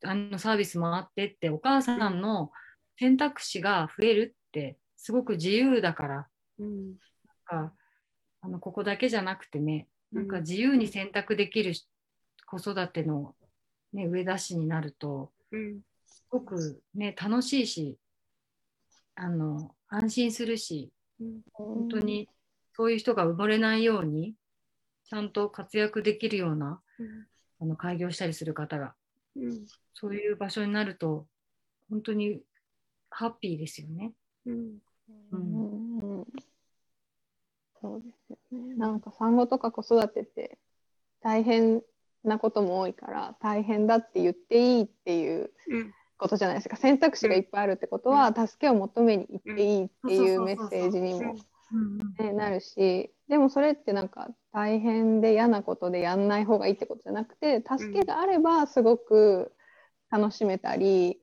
[0.04, 2.52] あのサービスもあってって、お母さんの
[3.00, 6.28] 選択肢が増えるって、すごく自由だから、
[6.60, 6.88] うん。
[7.48, 7.74] なんか
[8.42, 11.88] あのここだけじゃなくてね、なんかうん自由に選択できるし
[12.60, 13.34] 子育ての、
[13.94, 15.82] ね、上田市になると、うん。
[16.06, 17.98] すごくね、楽しいし、
[19.16, 20.92] あの安心するし、
[21.54, 22.30] 本当に
[22.76, 24.36] そういう人が埋もれないように、
[25.06, 26.80] ちゃんと活躍できるような
[27.60, 28.94] あの開業したりする方が、
[29.36, 29.66] うん。
[29.96, 31.26] そういう場所になると、
[31.90, 32.42] 本当に
[33.10, 34.14] ハッピーですよね。
[34.46, 34.56] うん。
[34.56, 34.58] う
[35.32, 36.26] うんんうん
[37.82, 38.76] そうですよね。
[38.76, 40.58] なんか産後とか子育てって
[41.22, 41.82] 大変
[42.24, 45.94] なことも多いから大変だって言っていいっていううん。
[46.24, 46.78] ことじゃないですか。
[46.78, 51.36] 選択肢がいっぱいあるってことは助けを求めに行っていいっていうメッセージにも、
[52.18, 59.52] ね、なるしでもそれってなんか大変で嫌なことでやんない方がいいってことじゃなくて助けがあればすごく
[60.10, 61.20] 楽しめたり、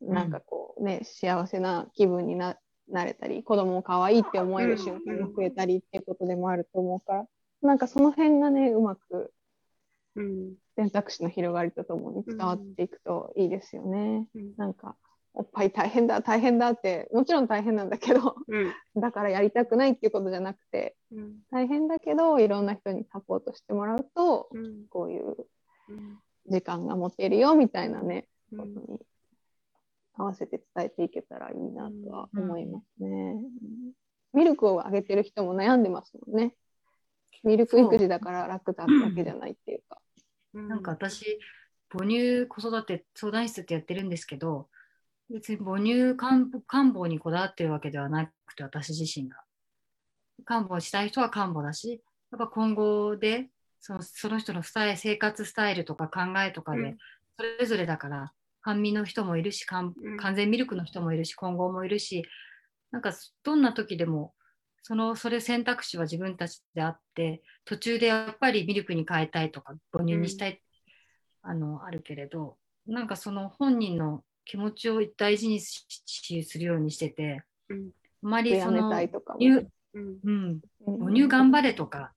[0.00, 2.58] なんかこうね幸せな気分にな
[2.88, 7.26] なれたり子供を可愛いって思える瞬間が増えたりっていうことでもあると思うから
[7.62, 9.32] なんかその辺がねうまく
[10.16, 10.54] うん。
[10.76, 14.26] 選択肢の広がりとともに伝わっていくといいですよね。
[14.34, 14.54] うん。
[14.56, 14.96] なんか
[15.34, 19.00] おっぱい大変だ大変だってもちろん大変なんだけどうん。
[19.00, 21.36] だからやりたくないっていうことじゃなくてうん。
[21.50, 24.86] 大変だけどいろんな人にサポートしてもらうとうん。
[24.88, 25.36] こういう
[25.88, 26.18] うん。
[26.46, 28.58] 時間が持てるよみたいなねうん。
[28.58, 29.00] ことに
[30.14, 33.36] 合わせて伝えていけたらいいなとは思いますね。
[34.32, 36.54] ミルクをあげてる人も悩んでますもんね。
[37.42, 39.98] ミルク育児だから楽だだけじゃないっていうか。
[40.54, 41.24] うんなんか私、
[41.88, 44.68] 母乳子育て相談室ってやってるんですけど、
[45.28, 49.36] 別に母乳看看護にこだわってるわけではなくて、私自身が。
[50.44, 53.48] 看護したい人は看護だし、やっぱ今後で
[53.80, 56.98] そのその人のスタイル生活スタイルとか考えとかでうん
[57.36, 62.24] それぞれだから、半身の人もいるし、完うん完全ミルクの人もいるし、混合もいるし、
[62.90, 63.12] なんか
[63.44, 64.34] どんな時でも、
[64.82, 70.60] そのそれ選択肢は自分たちであって、途中でやっぱりミルクに変えたいとか、母乳にしたい、
[71.42, 72.56] あのあるけれど、
[72.86, 77.90] なんかその本人の気持ちを大事にししするようにしてて、うん。
[78.22, 79.68] あまりそのうん。
[79.92, 80.60] うん、うん。
[80.98, 82.12] 母乳頑張れとか、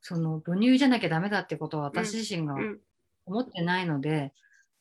[0.00, 2.80] その母乳じゃなきゃダメだってことは私自身がうん。
[3.26, 4.32] 思ってないので、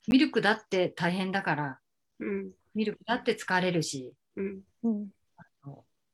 [0.08, 1.80] ミルクだって大変だから、
[2.20, 2.52] うん。
[2.76, 4.62] ミルクだって疲れるし、うん。
[4.84, 5.08] うん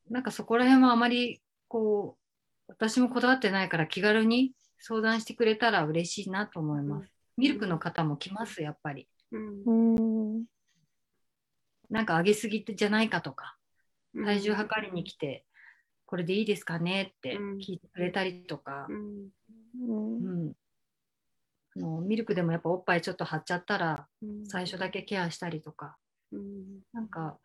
[0.10, 2.20] なんかそこら辺はあまりこう、
[2.68, 7.12] 私もこだわってないから気軽に相談してくれたら嬉しいなと思います。
[7.38, 9.08] ミルクの方も来ます、やっぱり。
[9.32, 9.64] うん。
[10.36, 10.46] うん。
[11.90, 13.58] なんか上げすぎじゃないかとか、
[14.14, 14.26] うん。
[14.26, 15.46] 体重測りに来て、
[16.06, 17.58] これでいいですかねってうん。
[17.58, 18.88] 聞いてくれたりとか。
[18.90, 19.30] う、ん。
[19.88, 20.46] うん。
[20.46, 20.54] うん、
[21.78, 24.46] あのミルクでもやっぱおっぱいちょっと張っちゃったらうん。
[24.48, 25.98] 最初だけケアしたりとか。
[26.32, 26.82] うん。
[26.94, 27.38] なんか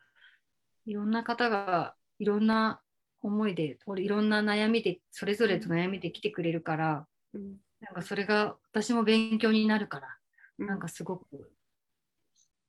[0.87, 1.95] いろんな方が
[2.25, 2.81] いろんな
[3.21, 7.57] 思いで俺いろんな悩みでそれぞれと悩みで来てくれるからうん。
[7.83, 10.09] なんかそれが私も勉強になるから
[10.59, 10.67] うん。
[10.67, 11.27] なんかすごく、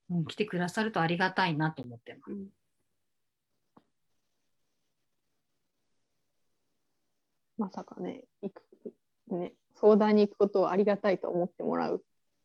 [0.09, 2.31] うん、来てくださるとありがたいなと思ってます。
[2.33, 2.47] うん。
[7.57, 8.61] まさかね、行く
[9.29, 11.89] ね、相談に行くことをありがたいと思ってもら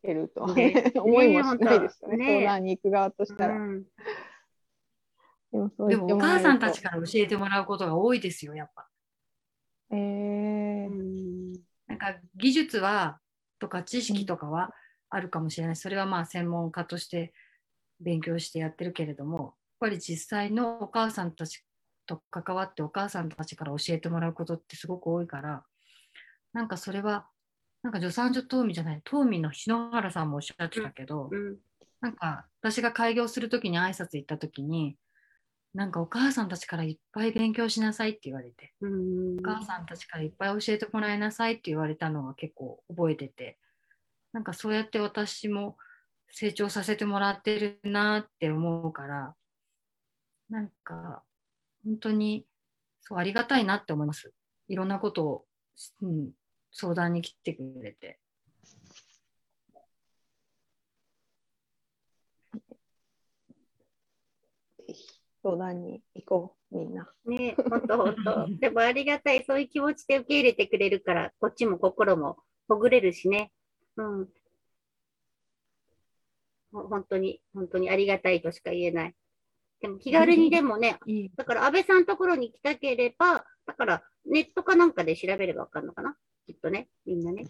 [0.04, 0.92] えるとは、ね。
[0.94, 2.24] 思いもしないですよね、ね。
[2.24, 3.56] え相談に行く側としたら。
[3.56, 3.84] うん
[5.52, 8.88] でもそうでもお母さんたちから教えてもらうことが多いですよやっぱ。
[9.90, 10.88] えー。
[10.88, 11.52] うん。
[11.88, 13.18] なんか技術は
[13.58, 14.72] とか知識とかは
[15.10, 17.32] あるかもしれない、それはまあ専門家として
[18.00, 21.64] 勉強してやってるけれどもやっぱり実際のお母さんたち
[22.06, 25.64] と関わってお母さんたちから教えてもらうことってすごく多いから
[26.52, 27.26] なんかそれは
[27.82, 31.56] なんか助産所東美じゃない東美の篠原さんもおっしゃってたけど、うん。
[32.00, 34.96] なんか私が開業する時に挨拶行った時に
[35.72, 38.72] なんかお母さんたちからいっぱい勉強しなさいって言われて。
[38.80, 39.38] うん。
[39.38, 43.58] お母さんたちからいっぱい教えてもらいなさいって言われたのが結構覚えてて。
[44.32, 45.76] なんかそうやって私も
[46.30, 49.34] 成長させてもらってるなって思うから。
[50.48, 51.22] なんか
[51.84, 52.44] 本当に
[53.00, 54.32] そうありがたいなって思います。
[54.68, 55.44] いろんなことを、
[56.02, 56.30] うん、
[56.72, 58.18] 相談に来てくれて
[65.42, 67.10] 相談に行こう、みんな。
[67.24, 68.46] ね、本当本当。
[68.60, 72.38] でもありがたい、そういう気持ちで受け入れてくれるから、こっちも心も
[72.68, 73.52] ほぐれるしね。
[73.96, 74.28] うん。
[76.72, 79.14] ほ本当に、本当にありがたいとしか言えない。
[79.80, 80.98] でも気軽にでもね、
[81.36, 86.16] だから安倍さんのところに来たければ、だからネットかなんかで調べればわかるのかな？
[86.46, 87.46] きっとね、みんなね。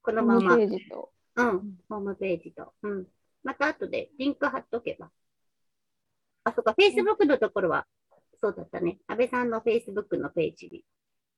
[0.00, 1.12] このまま、ホームうん、ページと。
[1.36, 2.72] ホームページと。
[2.82, 3.06] うん。
[3.44, 5.10] また後でリンク貼っとけば。
[6.44, 7.86] あ、そっか、Facebook のところは、
[8.40, 8.98] そうだったね。
[9.06, 10.84] 安倍さんの Facebook のページに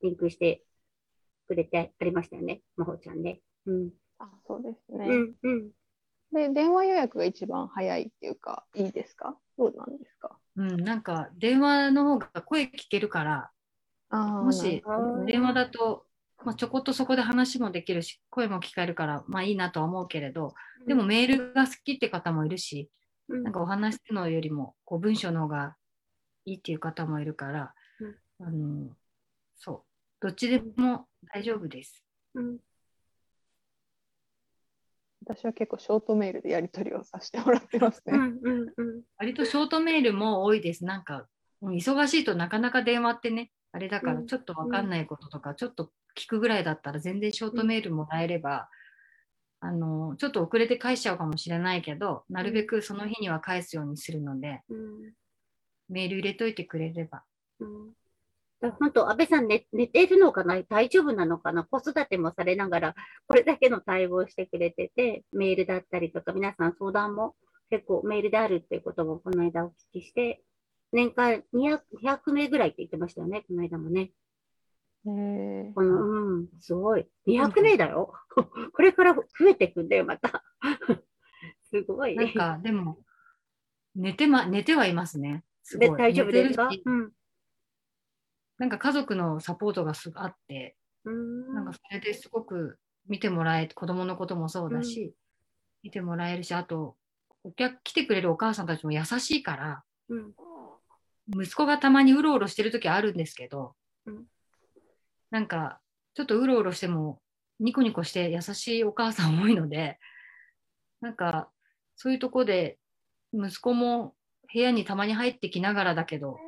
[0.02, 0.62] リンクして
[1.46, 3.40] くれてありましたよね、まほちゃんね。
[3.66, 3.90] うん。
[4.18, 5.06] あ、そうですね。
[5.06, 5.70] うん、うん。
[6.32, 9.36] で、電話予約が一番早いっていうか、いいですか？
[9.56, 10.36] どうなんですか？
[10.56, 13.50] うん、なんか電話の方が声聞けるから
[14.10, 14.82] あーもし
[15.26, 16.06] 電話だと、
[16.44, 20.54] まあ、ちょこっとそこで話もできるし声も聞かれるからまあいいなとは思うけれど
[20.86, 22.88] でもメールが好きって方もいるし
[23.28, 25.76] うん、なんかお話するのよりもこう文章の方が
[26.44, 27.74] いいっていう方もいるから、
[28.40, 28.90] あの
[29.56, 29.84] そ
[30.20, 32.04] うどっちでも大丈夫です。
[32.34, 32.58] うん、
[35.26, 38.12] 私は結構ショートメールでやり取りをさせてもらってますね。
[38.14, 39.02] うん、うん、うん。
[39.18, 40.84] 割とショートメールも多いです。
[40.84, 41.26] なんか
[41.62, 48.68] うん忙しいとなかなか電話ってねあれだからうんちょっとわかんないこととか、ちょっと聞くぐらいだったら全然ショートメールもらえれば、
[49.64, 55.12] あのちょっと遅れて返しちゃうかもしれないけどなるべくその日には返すようにするので、うん
[55.90, 57.24] メール入れといてくれれば。
[57.60, 57.92] うん
[58.60, 62.94] だ本当、安倍さん寝、寝てるのかな大丈夫なのかな子育てもされながら、
[63.26, 67.34] これだけの対応をしてくれてて、メールだったりとか、皆さん相談も
[67.68, 70.42] 結構メールであるっていうこともこの間お聞きして、
[70.92, 74.12] 年間200 200名ぐらいって言ってましたよね、この間もね。
[75.06, 77.06] えうん、すごい。
[77.26, 78.14] 200名だよ。
[78.72, 80.42] これから増えていくんだよ、また。
[81.70, 82.16] すごい。
[82.16, 82.98] なんかでも
[83.94, 85.44] 寝て,、ま、寝てはいますね。
[85.62, 86.68] すごいで大丈夫ですか？
[86.84, 87.12] うん。
[88.58, 95.14] なんか家族のサポートがすあって、うんなんかそれですごく見てもらえ、子供のこともそうだし、
[95.82, 96.96] 見てもらえるし、あと、
[97.42, 100.34] お客、来てくれるお母さんたちも優しいから、うん
[101.26, 103.74] 息子がたまにうろうろしてる時あるんですけど、
[104.06, 104.24] うん
[105.34, 105.80] なんか、
[106.14, 107.20] ちょっとうろうろしても、
[107.58, 109.98] ニコニコして優しいお母さん多いので、
[111.00, 111.50] なんか、
[111.96, 112.78] そういうとこで、
[113.32, 114.14] 息子も
[114.52, 116.38] 部屋にたまに入ってきながらだけど、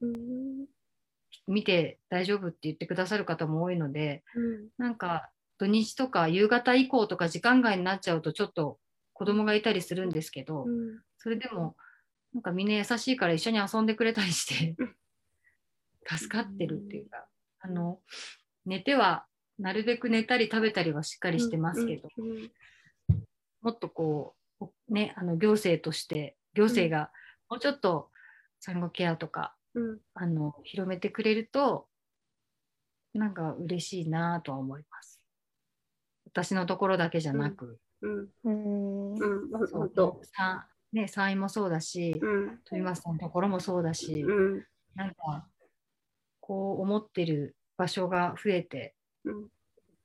[0.00, 0.66] うん。
[1.46, 4.68] 見て大丈夫って言ってくださる方も多いので、うん。
[4.78, 8.78] なんか土日とか夕方以降とか時間外になっちゃうとちょっと
[9.12, 11.02] 子供がいたりするんですけど、うん。
[11.18, 11.76] それでも
[12.32, 14.74] なんかみんな優しいから一緒に遊んでくれたりして
[16.08, 17.28] 助かってるっていうか、
[17.66, 17.98] あの
[18.64, 19.26] 寝ては
[19.58, 22.50] なるべく寝たり食べたりはしっかりしてますけど、うん
[23.62, 27.10] もっとこうねあの行政として行政が
[27.50, 28.10] もうちょっと
[28.60, 29.98] 産後ケアとかうん。
[30.14, 31.86] あの広めてくれると
[33.12, 35.20] なんか嬉しいなとは思います。
[36.26, 39.14] 私のところだけじゃなく、うんうん。
[39.14, 42.60] うんほんそうほんとさね、産院もそうだし、うん。
[42.64, 44.64] 富松さんのところもそうだし、うん。
[44.94, 45.46] なんか
[46.46, 48.94] こう思ってる場所が増えて、
[49.24, 49.48] うん。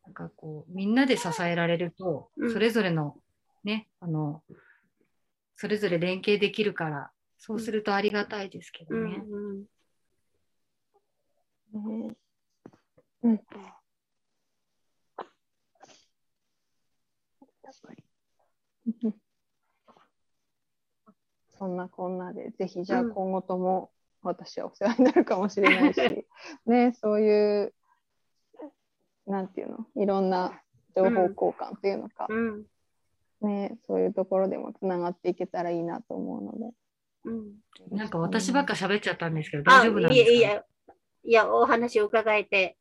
[0.04, 2.52] なんかこうみんなで支えられると、うん。
[2.52, 3.16] それぞれの
[3.64, 4.42] ねあの
[5.56, 9.18] それぞれ連携できるからそうするとありがたいですけどうね。
[9.18, 9.62] ん。
[12.10, 12.16] ね。
[13.22, 13.42] うん。
[21.52, 23.14] そんなこんなで、ぜひじゃあうん。
[23.14, 23.92] 今後とも
[24.24, 25.99] 私はお世話になるかもしれないし、
[26.65, 27.74] ね、そういう、
[29.26, 30.61] なんていうの、いろんな
[30.95, 32.65] 情報交換というのか、うん。
[33.41, 36.76] ね、そういうところでもつながっていけたらいいなと思うので。
[37.26, 37.55] うん。
[37.89, 40.65] なんか私ばっか喋っちゃったんですけど、あ大丈夫なんですか、いやいや
[41.24, 42.78] いやお話を伺えて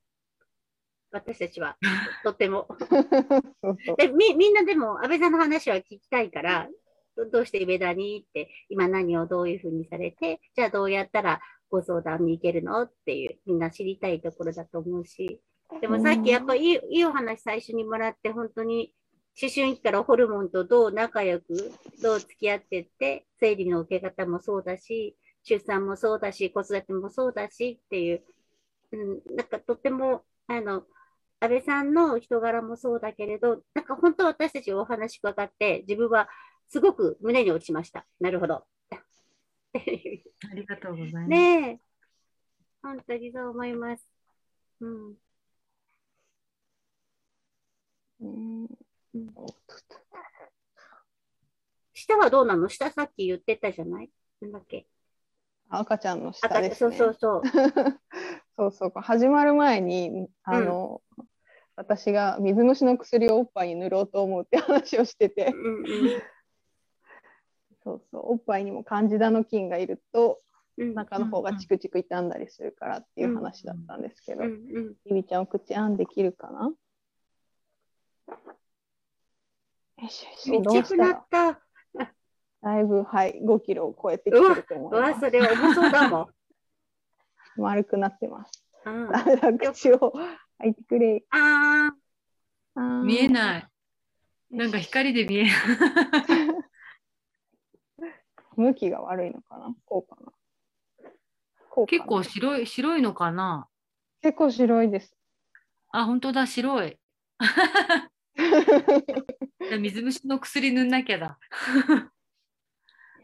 [1.13, 1.77] 私たちは
[2.25, 2.67] とっても。
[3.63, 3.97] そうそう。
[3.97, 6.69] でみみんなでも安倍さんの話は聞きたいから
[7.17, 11.41] どどうして上田にって今何をどういうふうにされてじゃあどうやったら
[11.71, 15.41] ご相談に行けるのっていうみんな知りたいところだと思うし
[15.81, 18.93] でもさっきやっぱいいいいお話最初にもらって本当に
[19.41, 28.23] 思春期からホルモンとどう仲良くどう付き合ってって生理の受け方もそうだし出産もそうだし子育てもそうだしっていう、
[28.93, 30.83] うん、なんかとってもあの
[31.43, 36.29] 安倍さんの人柄もそうだけれど、なんか本当私たちお話伺って、自分は
[36.71, 38.07] すごく胸に落ちました。
[38.21, 38.65] なるほど。
[39.75, 39.85] あ
[40.55, 41.29] りがとうございます。
[41.29, 41.81] ねえ。
[42.81, 44.07] 本当にそう思います。
[44.81, 45.11] うん。
[48.21, 48.69] ね
[49.15, 49.27] うん
[51.93, 52.69] 舌はどうなの？
[52.69, 54.11] 舌さっき言ってたじゃない？
[54.41, 54.87] なんだっけ？
[55.69, 56.97] 赤ちゃんの下赤ですね。
[56.97, 57.43] そうそうそう。
[58.57, 61.03] そうそう始まる前にあの、
[61.75, 65.85] 私が水虫の薬をおっぱいに塗ろうと思うって話をしててうんうん
[67.83, 70.41] そうそうおっぱいにもカンジダの菌がいると
[70.79, 70.95] うん。
[70.95, 74.95] 中の方がチクチク傷んだりするからっていう話だったんですけど、うんうん。
[75.05, 76.73] ゆびちゃんお口あんできるかな？
[80.03, 81.61] よしよしちっちゃくなった。
[82.63, 86.27] だいぶはい5キロを超えてきてると思うわ、いますそれ重そうだもん。
[87.57, 90.13] 丸くなってますうん、口を
[90.59, 91.93] 開いてくれあ
[92.75, 93.67] あー見えない。
[94.51, 95.53] なんか光で見えない。
[98.61, 99.75] 向きが悪いのかな？
[99.87, 100.33] こうかな？
[101.71, 103.67] こう結構白い、白いのかな？
[104.23, 105.17] 結構白いです。
[105.93, 106.99] あ、本当だ、白い。
[109.81, 111.39] 水虫の薬塗んなきゃだ。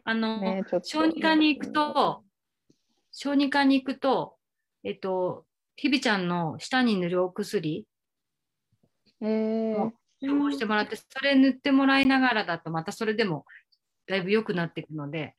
[0.05, 2.25] あの、ね、小児科に行くと、
[3.13, 4.37] 小児科に行くと、
[4.85, 7.87] えっと、ひびちゃんの舌に塗るお薬
[9.21, 13.45] えーを処方してもらって、それ塗ってもらいながらだと、またそれでも
[14.09, 15.35] だいぶ良くなっていくので、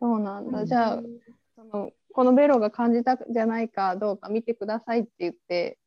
[0.00, 0.60] そうなんだ。
[0.60, 1.02] うんじゃあ、
[1.54, 5.78] そのこのベロが感じたじゃないかどうか見てくださいって言って、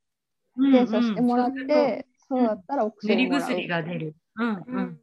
[0.55, 3.41] 検査してもらっうんうんて、そうだったらお塗り薬もらう。
[3.41, 4.15] 薬が出る。
[4.35, 4.99] うんううんん。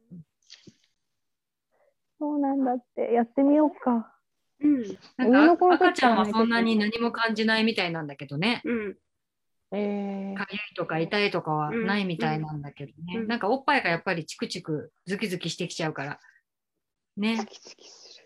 [2.19, 4.13] そうなんだって、やってみようか。
[4.59, 4.83] うん。
[5.17, 8.61] なんか赤ちゃんはそんなに何も感じないみたいなんだけどね。
[8.65, 8.97] うん。
[9.71, 13.17] えーいとか痛いとかはないみたいなんだけどね。
[13.17, 16.19] うんなんかおっぱいがやっぱりチクチクズキズキしてきちゃうから。
[17.17, 17.45] ねズ。
[17.45, 18.23] キズキす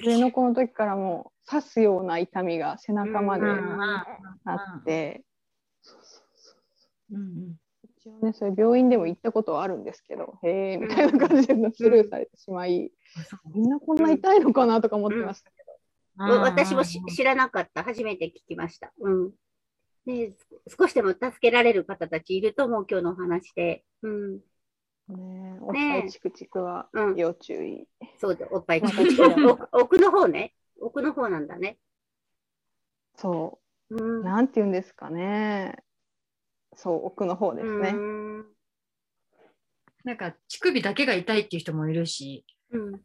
[0.00, 0.12] る。
[0.12, 3.46] 上の子の時からもう刺すような痛みが背中まで
[4.44, 5.24] あって、
[7.10, 7.56] うんうん
[8.00, 12.90] 一応ね、それ病院でも行ったことはあるんですけど、へえみたいな感じでスルーされてしまい、
[13.54, 16.40] みんなこんな痛いのかなとか思ってましたけど。
[16.40, 17.82] 私もし知らなかった。
[17.82, 18.92] 初めて聞きました。
[19.00, 19.32] うん。
[20.06, 20.32] ね、
[20.78, 23.84] 少しでも助けられる方たちいると思う、今日のお話で。
[24.02, 24.40] うん。
[25.10, 27.86] ねおっぱいチクチクはうん要注意。
[28.18, 30.54] そうで、おっぱいまあチクチク奥奥の方ね。
[30.80, 31.78] 奥の方なんだね。
[33.16, 34.20] そうう。
[34.20, 34.24] ん。
[34.24, 35.76] なんて言うんですかね。
[36.74, 37.90] そう、奥の方ですね。
[37.90, 38.46] うん。
[40.04, 43.00] なんか乳首だけが痛いっていう人もいるし、うん。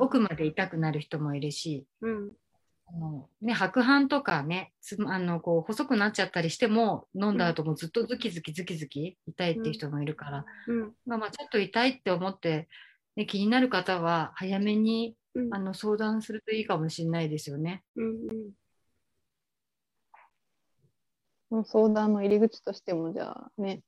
[0.00, 2.32] 奥まで痛くなる人もいるし、うん。
[2.94, 10.92] あのね、白斑とかね、つあのこう細くなっちゃったりしても、飲んだ後もずっとズキズキズキズキ痛いっていう人もいるから、うん。
[11.06, 12.68] まあ、まあちょっと痛いって思って、
[13.16, 15.54] ね、気になる方は早めにうん。
[15.54, 17.82] あの相談するといいかもしれないですよね。
[17.96, 18.50] うん。
[21.48, 23.80] その相談の入り口としても、じゃあね、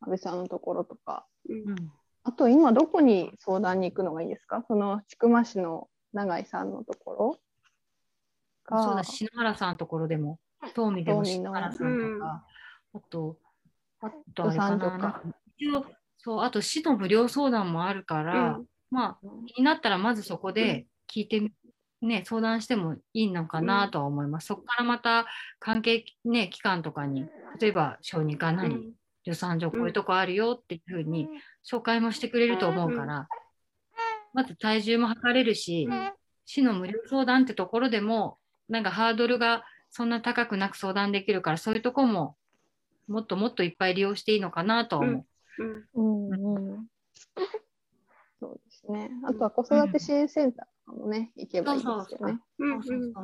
[0.00, 1.92] 安倍さんのところとか、うん。
[2.24, 4.62] あと今どこに相談に行くのがいいんですか？
[4.68, 7.38] その千曲市の永井さんのところ
[8.66, 8.82] か。
[8.82, 10.38] そうだ、篠原さんのところでも、
[10.74, 12.44] 東美でも篠原さんとか、
[12.94, 13.38] あと、
[14.00, 15.22] あとあれかな、かなんか
[15.56, 15.86] 一応、
[16.18, 18.60] そう、あと市の無料相談もあるから、
[18.90, 21.52] まあ、気になったらまずそこで聞いてみ、
[22.02, 24.48] ね、相談してもいいのかなとは思います。
[24.48, 25.26] そこからまた
[25.58, 27.26] 関係、ね、機関とかに、
[27.60, 28.92] 例えば小児科なり、
[29.24, 31.28] 助産所こういうとこあるよっていうふうに
[31.68, 33.28] 紹介もしてくれると思うから、
[34.32, 35.88] まず体重も測れるし、
[36.44, 38.38] 市の無料相談ってところでも、
[38.68, 42.36] なんかハードルがそんな高くなく相談できるから、そういうとこも
[43.08, 45.26] もっともっといっぱい利用していいのかなとは思
[45.58, 45.62] う。
[45.94, 46.30] うん。
[46.30, 46.86] うんうん
[48.38, 49.10] そうですね。
[49.24, 52.38] あとは子育て支援センターとかもね、行けばいいですよね。
[52.58, 53.14] うん。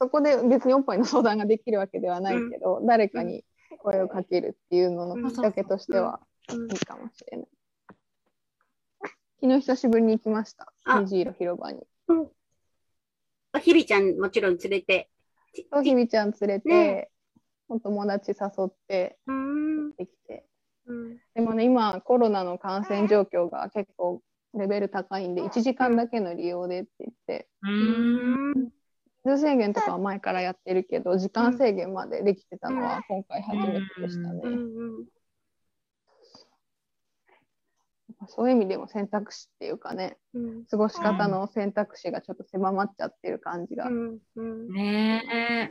[0.00, 3.44] そこで別におっぱいの相談ができるわけではないけど、誰かに
[3.78, 6.20] 声をかけるっていうののきっかけとしては
[6.50, 7.48] いいかもしれない。
[9.40, 10.72] 昨日久しぶりに行きました。
[10.84, 11.80] あ虹色広場に。
[13.54, 13.60] うん。
[13.60, 15.08] ひびちゃんもちろん連れて。
[15.70, 17.08] とひびちゃん連れて、ね
[17.68, 19.92] お友達誘ってうん。
[19.92, 20.44] できて。
[20.86, 21.16] うん。
[21.34, 24.20] でもね、今コロナの感染状況が結構
[24.54, 28.68] レベル高いんで、1時間だけの利用でって言って、うーうん
[29.38, 34.40] 制限とかは前からやってるけど、時間制限までできてたのは今回初めてでしたね。
[34.44, 35.04] うん。
[38.28, 40.64] そういう意味でも選択肢っていうかね、うん。
[40.66, 43.86] 過ごし方の選択肢がちょっと狭まっちゃってる感じが。
[43.86, 44.18] うん。
[44.36, 44.68] うん。
[44.68, 45.70] ね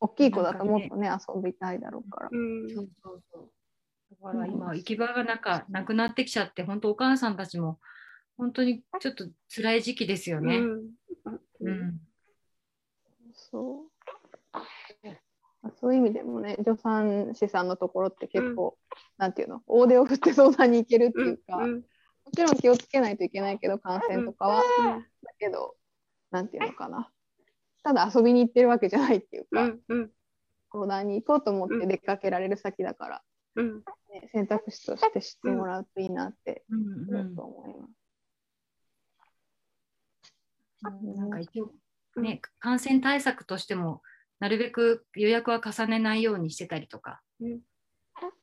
[0.00, 2.28] 大きい子だともっとね、遊びたいだろうから。
[2.32, 2.74] うん。
[2.74, 3.50] そうそうそう。
[4.22, 7.78] だから今、行き場がなんかなくなってきちゃって、本当お母さんたちも、
[8.36, 10.62] 本当にちょっと辛い時期ですよね。
[11.60, 12.00] うん。
[13.34, 13.89] そう。
[15.80, 18.78] そういう意味でもね、助産師さんのところって結構、
[19.18, 21.82] なんていうの、大手を振って相談に行けるっていうか、も
[22.34, 24.62] ちろん気をつけないといけないけど、感染とかは、
[25.22, 25.76] だけど、
[26.30, 27.10] なんていうのかな。
[27.82, 29.72] ただ遊びに行ってるわけじゃないっていうか、
[30.72, 33.22] 相談に行こうと思って出かけられる先だから、
[33.56, 37.36] ね、選択肢として知ってもらうといいなって、うんうん。
[37.36, 38.00] と思います。
[40.82, 41.72] なんか一応、
[42.16, 44.02] ね、感染対策としても、
[44.40, 47.60] なるべく予約は重ねないようにしてたりとか、うん。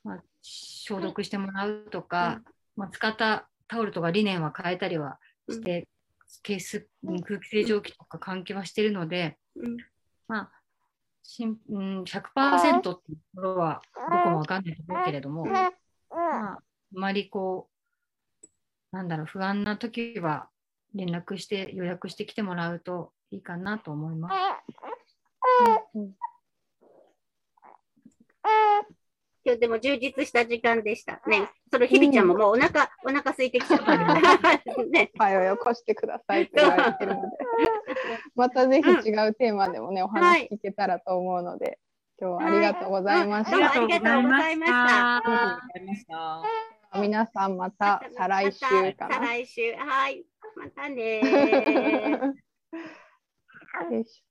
[0.03, 2.41] まあ、消毒してもらうとか、
[2.75, 5.19] まあ、使ったタオルとかリネンは変えたりは
[5.49, 5.87] して、
[6.43, 9.37] ケース空気清浄機とか換気はしてるので、
[10.27, 10.51] まあ
[11.23, 13.01] しんうん、100%っていうと
[13.35, 15.71] ころはどこもわかんないと思うけれども、まあ、
[16.11, 16.59] あ
[16.91, 17.69] まりこ
[18.93, 20.47] う、なんだろう、不安な時は
[20.95, 24.33] 連絡して予約してきてもらうといいかなと思います。
[29.47, 31.21] 今日でも充実した時間でした。
[31.25, 34.15] ね、その日々ちゃんももうお腹、お腹空いてきちゃったから。
[34.91, 35.11] ね。
[35.17, 37.37] はよよこしてくださいって言われてるので、
[38.35, 41.79] またぜひ違うテーマでもね、お話聞けたらと思うので、
[42.19, 43.55] 今日はありがとうございました。
[43.55, 45.15] りがとうございました。
[45.15, 46.43] ありがとうございました。
[46.99, 48.65] 皆さんまた再来週
[48.95, 49.19] か再な。
[49.19, 49.73] 来週。
[49.75, 50.25] はい。
[50.57, 52.33] またねー。
[53.93, 54.26] よいしょ